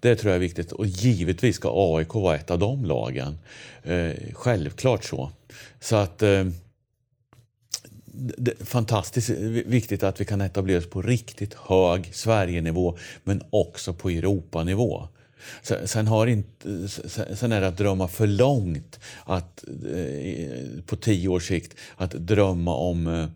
Det 0.00 0.16
tror 0.16 0.30
jag 0.30 0.36
är 0.36 0.40
viktigt 0.40 0.72
och 0.72 0.86
givetvis 0.86 1.56
ska 1.56 1.96
AIK 1.96 2.14
vara 2.14 2.36
ett 2.36 2.50
av 2.50 2.58
de 2.58 2.84
lagen. 2.84 3.38
Eh, 3.82 4.12
självklart 4.32 5.04
så. 5.04 5.30
Så 5.80 5.96
att 5.96 6.22
eh, 6.22 6.44
det 8.12 8.60
är 8.60 8.64
fantastiskt 8.64 9.30
viktigt 9.66 10.02
att 10.02 10.20
vi 10.20 10.24
kan 10.24 10.40
etablera 10.40 10.78
oss 10.78 10.90
på 10.90 11.02
riktigt 11.02 11.54
hög 11.54 12.14
Sverigenivå 12.14 12.98
men 13.24 13.42
också 13.50 13.94
på 13.94 14.10
Europanivå. 14.10 15.08
Sen, 15.84 16.06
har 16.06 16.26
inte, 16.26 16.88
sen 17.34 17.52
är 17.52 17.60
det 17.60 17.66
att 17.68 17.76
drömma 17.76 18.08
för 18.08 18.26
långt 18.26 19.00
att, 19.24 19.64
eh, 19.94 20.82
på 20.86 20.96
tio 20.96 21.28
års 21.28 21.48
sikt 21.48 21.74
att 21.96 22.10
drömma 22.10 22.74
om 22.76 23.06
eh, 23.06 23.26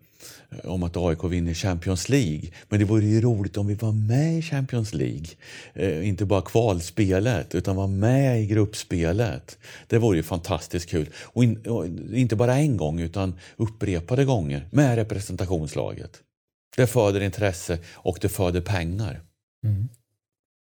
Eh, 0.51 0.71
om 0.71 0.83
att 0.83 0.97
AIK 0.97 1.25
vinner 1.25 1.55
Champions 1.55 2.09
League. 2.09 2.51
Men 2.69 2.79
det 2.79 2.85
vore 2.85 3.05
ju 3.05 3.21
roligt 3.21 3.57
om 3.57 3.67
vi 3.67 3.75
var 3.75 3.93
med 3.93 4.39
i 4.39 4.43
Champions 4.43 4.95
League. 4.95 5.27
Eh, 5.75 6.09
inte 6.09 6.25
bara 6.25 6.43
kvalspelet, 6.43 7.55
utan 7.55 7.77
var 7.77 7.87
med 7.87 8.43
i 8.43 8.47
gruppspelet. 8.47 9.59
Det 9.87 9.99
vore 9.99 10.17
ju 10.17 10.23
fantastiskt 10.23 10.89
kul. 10.91 11.09
Och, 11.17 11.45
in, 11.45 11.57
och 11.67 11.87
inte 12.13 12.37
bara 12.37 12.57
en 12.57 12.77
gång, 12.77 13.01
utan 13.01 13.35
upprepade 13.57 14.25
gånger 14.25 14.67
med 14.71 14.97
representationslaget. 14.97 16.21
Det 16.77 16.87
föder 16.87 17.21
intresse 17.21 17.79
och 17.93 18.19
det 18.21 18.29
föder 18.29 18.61
pengar. 18.61 19.21
Mm. 19.65 19.89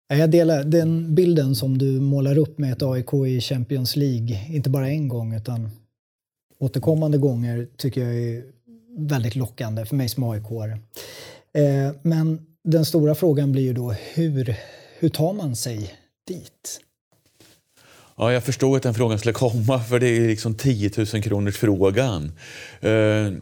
Jag 0.08 0.32
delar 0.32 0.64
den 0.64 1.16
bilden 1.16 1.56
som 1.56 1.78
du 1.78 2.00
målar 2.00 2.38
upp 2.38 2.58
med 2.58 2.74
ett 2.74 2.84
AIK 2.84 3.14
i 3.14 3.42
Champions 3.42 3.96
League, 3.96 4.46
inte 4.50 4.70
bara 4.70 4.90
en 4.90 5.08
gång 5.08 5.34
utan 5.34 5.70
återkommande 6.60 7.18
gånger, 7.18 7.68
tycker 7.78 8.02
jag 8.02 8.16
är 8.16 8.44
väldigt 8.98 9.36
lockande 9.36 9.86
för 9.86 9.96
mig 9.96 10.10
som 10.10 10.24
aik 10.24 10.44
eh, 11.54 11.92
Men 12.02 12.42
den 12.64 12.86
stora 12.86 13.16
frågan 13.16 13.52
blir 13.52 13.64
ju 13.64 13.74
då 13.74 13.92
hur, 13.92 14.56
hur 15.00 15.10
tar 15.10 15.34
man 15.34 15.56
sig 15.56 15.94
dit? 16.28 16.82
Ja, 18.20 18.34
jag 18.34 18.44
förstod 18.44 18.78
att 18.78 18.84
den 18.84 18.94
frågan 18.94 19.20
skulle 19.20 19.34
komma, 19.34 19.80
för 19.80 20.00
det 20.00 20.08
är 20.08 20.28
liksom 20.28 20.56
10 20.56 20.92
000 20.98 21.06
kronors 21.06 21.58
frågan. 21.58 22.24
Uh, 22.84 23.34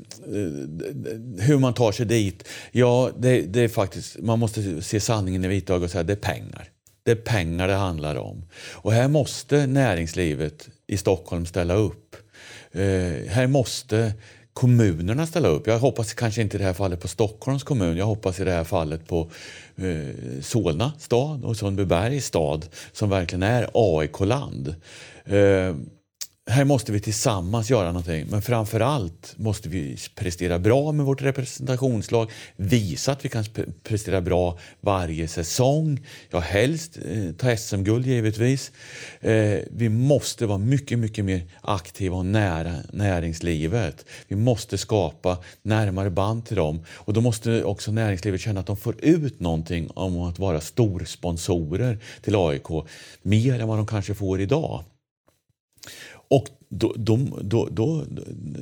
hur 1.40 1.58
man 1.60 1.74
tar 1.74 1.92
sig 1.92 2.06
dit? 2.06 2.48
Ja, 2.72 3.12
det, 3.18 3.42
det, 3.42 3.62
är 3.62 3.68
faktiskt, 3.68 4.18
man 4.20 4.40
måste 4.40 4.82
se 4.82 5.00
sanningen 5.00 5.46
i 5.46 5.48
vitögat 5.48 5.84
och 5.84 5.90
säga 5.90 6.02
att 6.02 6.08
det 6.08 6.14
är 6.14 6.34
pengar. 6.34 6.70
Det 7.04 7.12
är 7.12 7.16
pengar 7.16 7.68
det 7.68 7.74
handlar 7.74 8.16
om. 8.16 8.46
Och 8.72 8.94
här 8.94 9.08
måste 9.08 9.68
näringslivet 9.68 10.70
i 10.88 10.98
Stockholm 10.98 11.46
ställa 11.46 11.74
upp. 11.74 12.16
Uh, 12.76 13.28
här 13.28 13.48
måste 13.48 14.14
kommunerna 14.58 15.26
ställa 15.26 15.48
upp. 15.48 15.68
Jag 15.68 15.80
hoppas 15.80 16.14
kanske 16.14 16.42
inte 16.42 16.58
i 16.58 16.60
det 16.60 16.66
här 16.66 16.74
fallet 16.74 17.02
på 17.02 17.08
Stockholms 17.08 17.64
kommun. 17.64 17.98
Jag 17.98 18.06
hoppas 18.06 18.40
i 18.40 18.44
det 18.44 18.52
här 18.52 18.64
fallet 18.64 19.08
på 19.08 19.28
eh, 19.76 20.42
Solna 20.42 20.92
stad 21.00 21.46
och 21.46 21.58
Sundbybergs 21.58 22.26
stad 22.26 22.66
som 22.92 23.10
verkligen 23.10 23.44
är 23.44 23.70
AIK-land. 23.74 24.76
Eh, 25.26 25.76
här 26.50 26.66
måste 26.66 26.92
vi 26.92 27.00
tillsammans 27.00 27.70
göra 27.70 27.88
någonting, 27.88 28.26
men 28.30 28.42
framför 28.42 28.80
allt 28.80 29.34
måste 29.38 29.70
vi 29.70 29.98
prestera 30.16 30.60
bra 30.60 30.92
med 30.92 31.06
vårt 31.06 31.22
representationslag, 31.22 32.32
visa 32.56 33.12
att 33.12 33.26
vi 33.26 33.30
kan 33.30 33.46
prestera 33.84 34.22
bra 34.22 34.60
varje 34.82 35.28
säsong, 35.28 36.00
ja 36.30 36.40
helst 36.40 36.98
eh, 36.98 37.32
ta 37.38 37.58
SM-guld 37.58 38.06
givetvis. 38.06 38.72
Eh, 39.20 39.60
vi 39.72 39.90
måste 39.90 40.46
vara 40.46 40.58
mycket, 40.58 41.00
mycket 41.00 41.26
mer 41.26 41.42
aktiva 41.62 42.18
och 42.18 42.26
nära 42.26 42.76
näringslivet. 42.94 44.06
Vi 44.28 44.36
måste 44.36 44.78
skapa 44.78 45.38
närmare 45.62 46.10
band 46.10 46.46
till 46.46 46.56
dem 46.56 46.86
och 46.90 47.14
då 47.14 47.22
måste 47.22 47.64
också 47.64 47.92
näringslivet 47.92 48.42
känna 48.42 48.60
att 48.60 48.68
de 48.68 48.78
får 48.78 48.96
ut 49.06 49.40
någonting 49.40 49.90
om 49.94 50.22
att 50.22 50.40
vara 50.40 50.62
storsponsorer 50.62 52.00
till 52.22 52.36
AIK, 52.36 52.68
mer 53.22 53.60
än 53.60 53.68
vad 53.68 53.78
de 53.78 53.88
kanske 53.88 54.14
får 54.14 54.42
idag. 54.42 54.84
Och 56.30 56.48
då, 56.70 56.94
då, 56.98 57.18
då, 57.42 57.68
då 57.72 58.06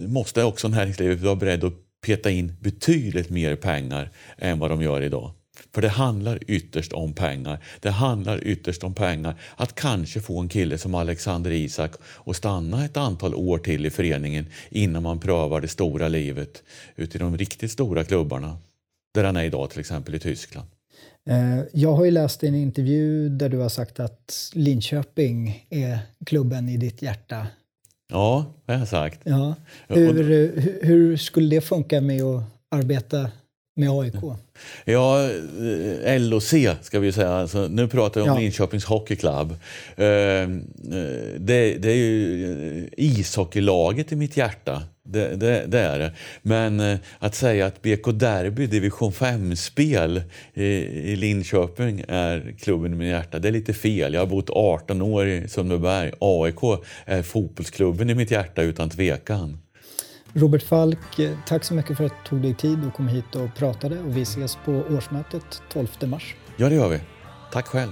måste 0.08 0.44
också 0.44 0.68
näringslivet 0.68 1.22
vara 1.22 1.36
beredd 1.36 1.64
att 1.64 1.74
peta 2.06 2.32
in 2.32 2.54
betydligt 2.60 3.30
mer 3.30 3.56
pengar 3.56 4.12
än 4.38 4.60
vad 4.60 4.72
de 4.72 4.82
gör 4.82 5.02
idag. 5.02 5.32
För 5.74 5.82
det 5.82 5.90
handlar 5.90 6.40
ytterst 6.48 6.94
om 6.94 7.14
pengar. 7.14 7.60
Det 7.80 7.90
handlar 7.90 8.48
ytterst 8.48 8.84
om 8.84 8.94
pengar. 8.94 9.36
Att 9.56 9.76
kanske 9.76 10.20
få 10.20 10.40
en 10.40 10.50
kille 10.50 10.78
som 10.78 10.96
Alexander 10.96 11.52
Isak 11.52 11.92
att 12.26 12.36
stanna 12.36 12.86
ett 12.86 12.98
antal 12.98 13.36
år 13.36 13.58
till 13.58 13.86
i 13.86 13.90
föreningen 13.90 14.46
innan 14.70 15.04
man 15.04 15.20
prövar 15.20 15.62
det 15.62 15.68
stora 15.68 16.08
livet 16.08 16.64
ute 16.96 17.18
i 17.18 17.20
de 17.20 17.38
riktigt 17.38 17.72
stora 17.72 18.04
klubbarna. 18.04 18.58
Där 19.14 19.24
han 19.24 19.36
är 19.36 19.44
idag 19.44 19.70
till 19.70 19.80
exempel 19.80 20.16
i 20.16 20.20
Tyskland. 20.20 20.68
Eh, 21.30 21.60
jag 21.72 21.94
har 21.94 22.06
ju 22.06 22.12
läst 22.12 22.44
en 22.44 22.56
intervju 22.56 23.30
där 23.30 23.50
du 23.50 23.58
har 23.58 23.70
sagt 23.70 24.00
att 24.00 24.52
Linköping 24.54 25.66
är 25.70 26.00
klubben 26.26 26.70
i 26.70 26.78
ditt 26.78 27.02
hjärta. 27.02 27.48
Ja, 28.10 28.46
det 28.66 28.74
har 28.74 28.80
jag 28.80 28.88
sagt. 28.88 29.20
Ja. 29.24 29.56
Hur, 29.88 30.24
hur, 30.24 30.80
hur 30.82 31.18
skulle 31.18 31.56
det 31.56 31.62
funka 31.62 32.02
med 32.02 32.24
att 32.24 32.44
arbeta 32.72 33.30
med 33.76 33.90
AIK? 33.90 34.16
Ja, 34.86 35.30
eh, 36.04 36.22
LOC 36.22 36.54
ska 36.82 37.00
vi 37.00 37.12
säga. 37.12 37.30
Alltså, 37.30 37.68
nu 37.68 37.88
pratar 37.88 38.22
vi 38.22 38.30
om 38.30 38.36
ja. 38.36 38.42
Linköpings 38.42 38.86
Hockey 38.86 39.16
Club. 39.16 39.56
Eh, 39.96 40.06
eh, 40.06 40.48
det, 41.40 41.78
det 41.78 41.92
är 41.92 41.96
ju 41.96 42.90
ishockeylaget 42.98 44.12
i 44.12 44.16
mitt 44.16 44.38
hjärta. 44.38 44.84
Det, 45.08 45.36
det, 45.36 45.66
det, 45.68 45.80
är 45.80 46.00
det. 46.00 46.12
Men 46.42 46.98
att 47.20 47.36
säga 47.36 47.66
att 47.66 47.82
BK 47.82 48.12
Derby, 48.14 48.68
division 48.68 49.12
5-spel 49.12 50.24
i, 50.54 50.66
i 51.12 51.16
Linköping 51.16 52.04
är 52.08 52.56
klubben 52.60 52.94
i 52.94 52.96
mitt 52.96 53.08
hjärta, 53.08 53.40
det 53.40 53.48
är 53.48 53.52
lite 53.52 53.74
fel. 53.74 54.14
Jag 54.14 54.22
har 54.22 54.28
bott 54.28 54.50
18 54.50 55.02
år 55.02 55.28
i 55.28 55.48
Sundbyberg. 55.48 56.12
AIK 56.20 56.80
är 57.06 57.22
fotbollsklubben 57.22 58.10
i 58.10 58.16
mitt 58.16 58.32
hjärta 58.32 58.62
utan 58.62 58.90
tvekan. 58.90 59.58
Robert 60.34 60.64
Falk, 60.64 61.20
eh, 61.20 61.38
tack 61.48 61.64
så 61.64 61.74
mycket 61.74 61.98
för 61.98 62.04
att 62.04 62.12
du 62.24 62.30
tog 62.30 62.42
dig 62.42 62.56
tid 62.56 62.86
och 62.88 62.94
kom 62.94 63.08
hit 63.08 63.36
och 63.36 63.56
pratade 63.56 64.00
och 64.00 64.18
vi 64.18 64.22
ses 64.22 64.58
på 64.66 64.72
årsmötet 64.72 65.62
12 65.70 65.88
mars. 66.02 66.36
Ja, 66.58 66.70
det 66.70 66.76
gör 66.76 66.90
vi. 66.90 67.00
Tack 67.52 67.68
själv. 67.68 67.92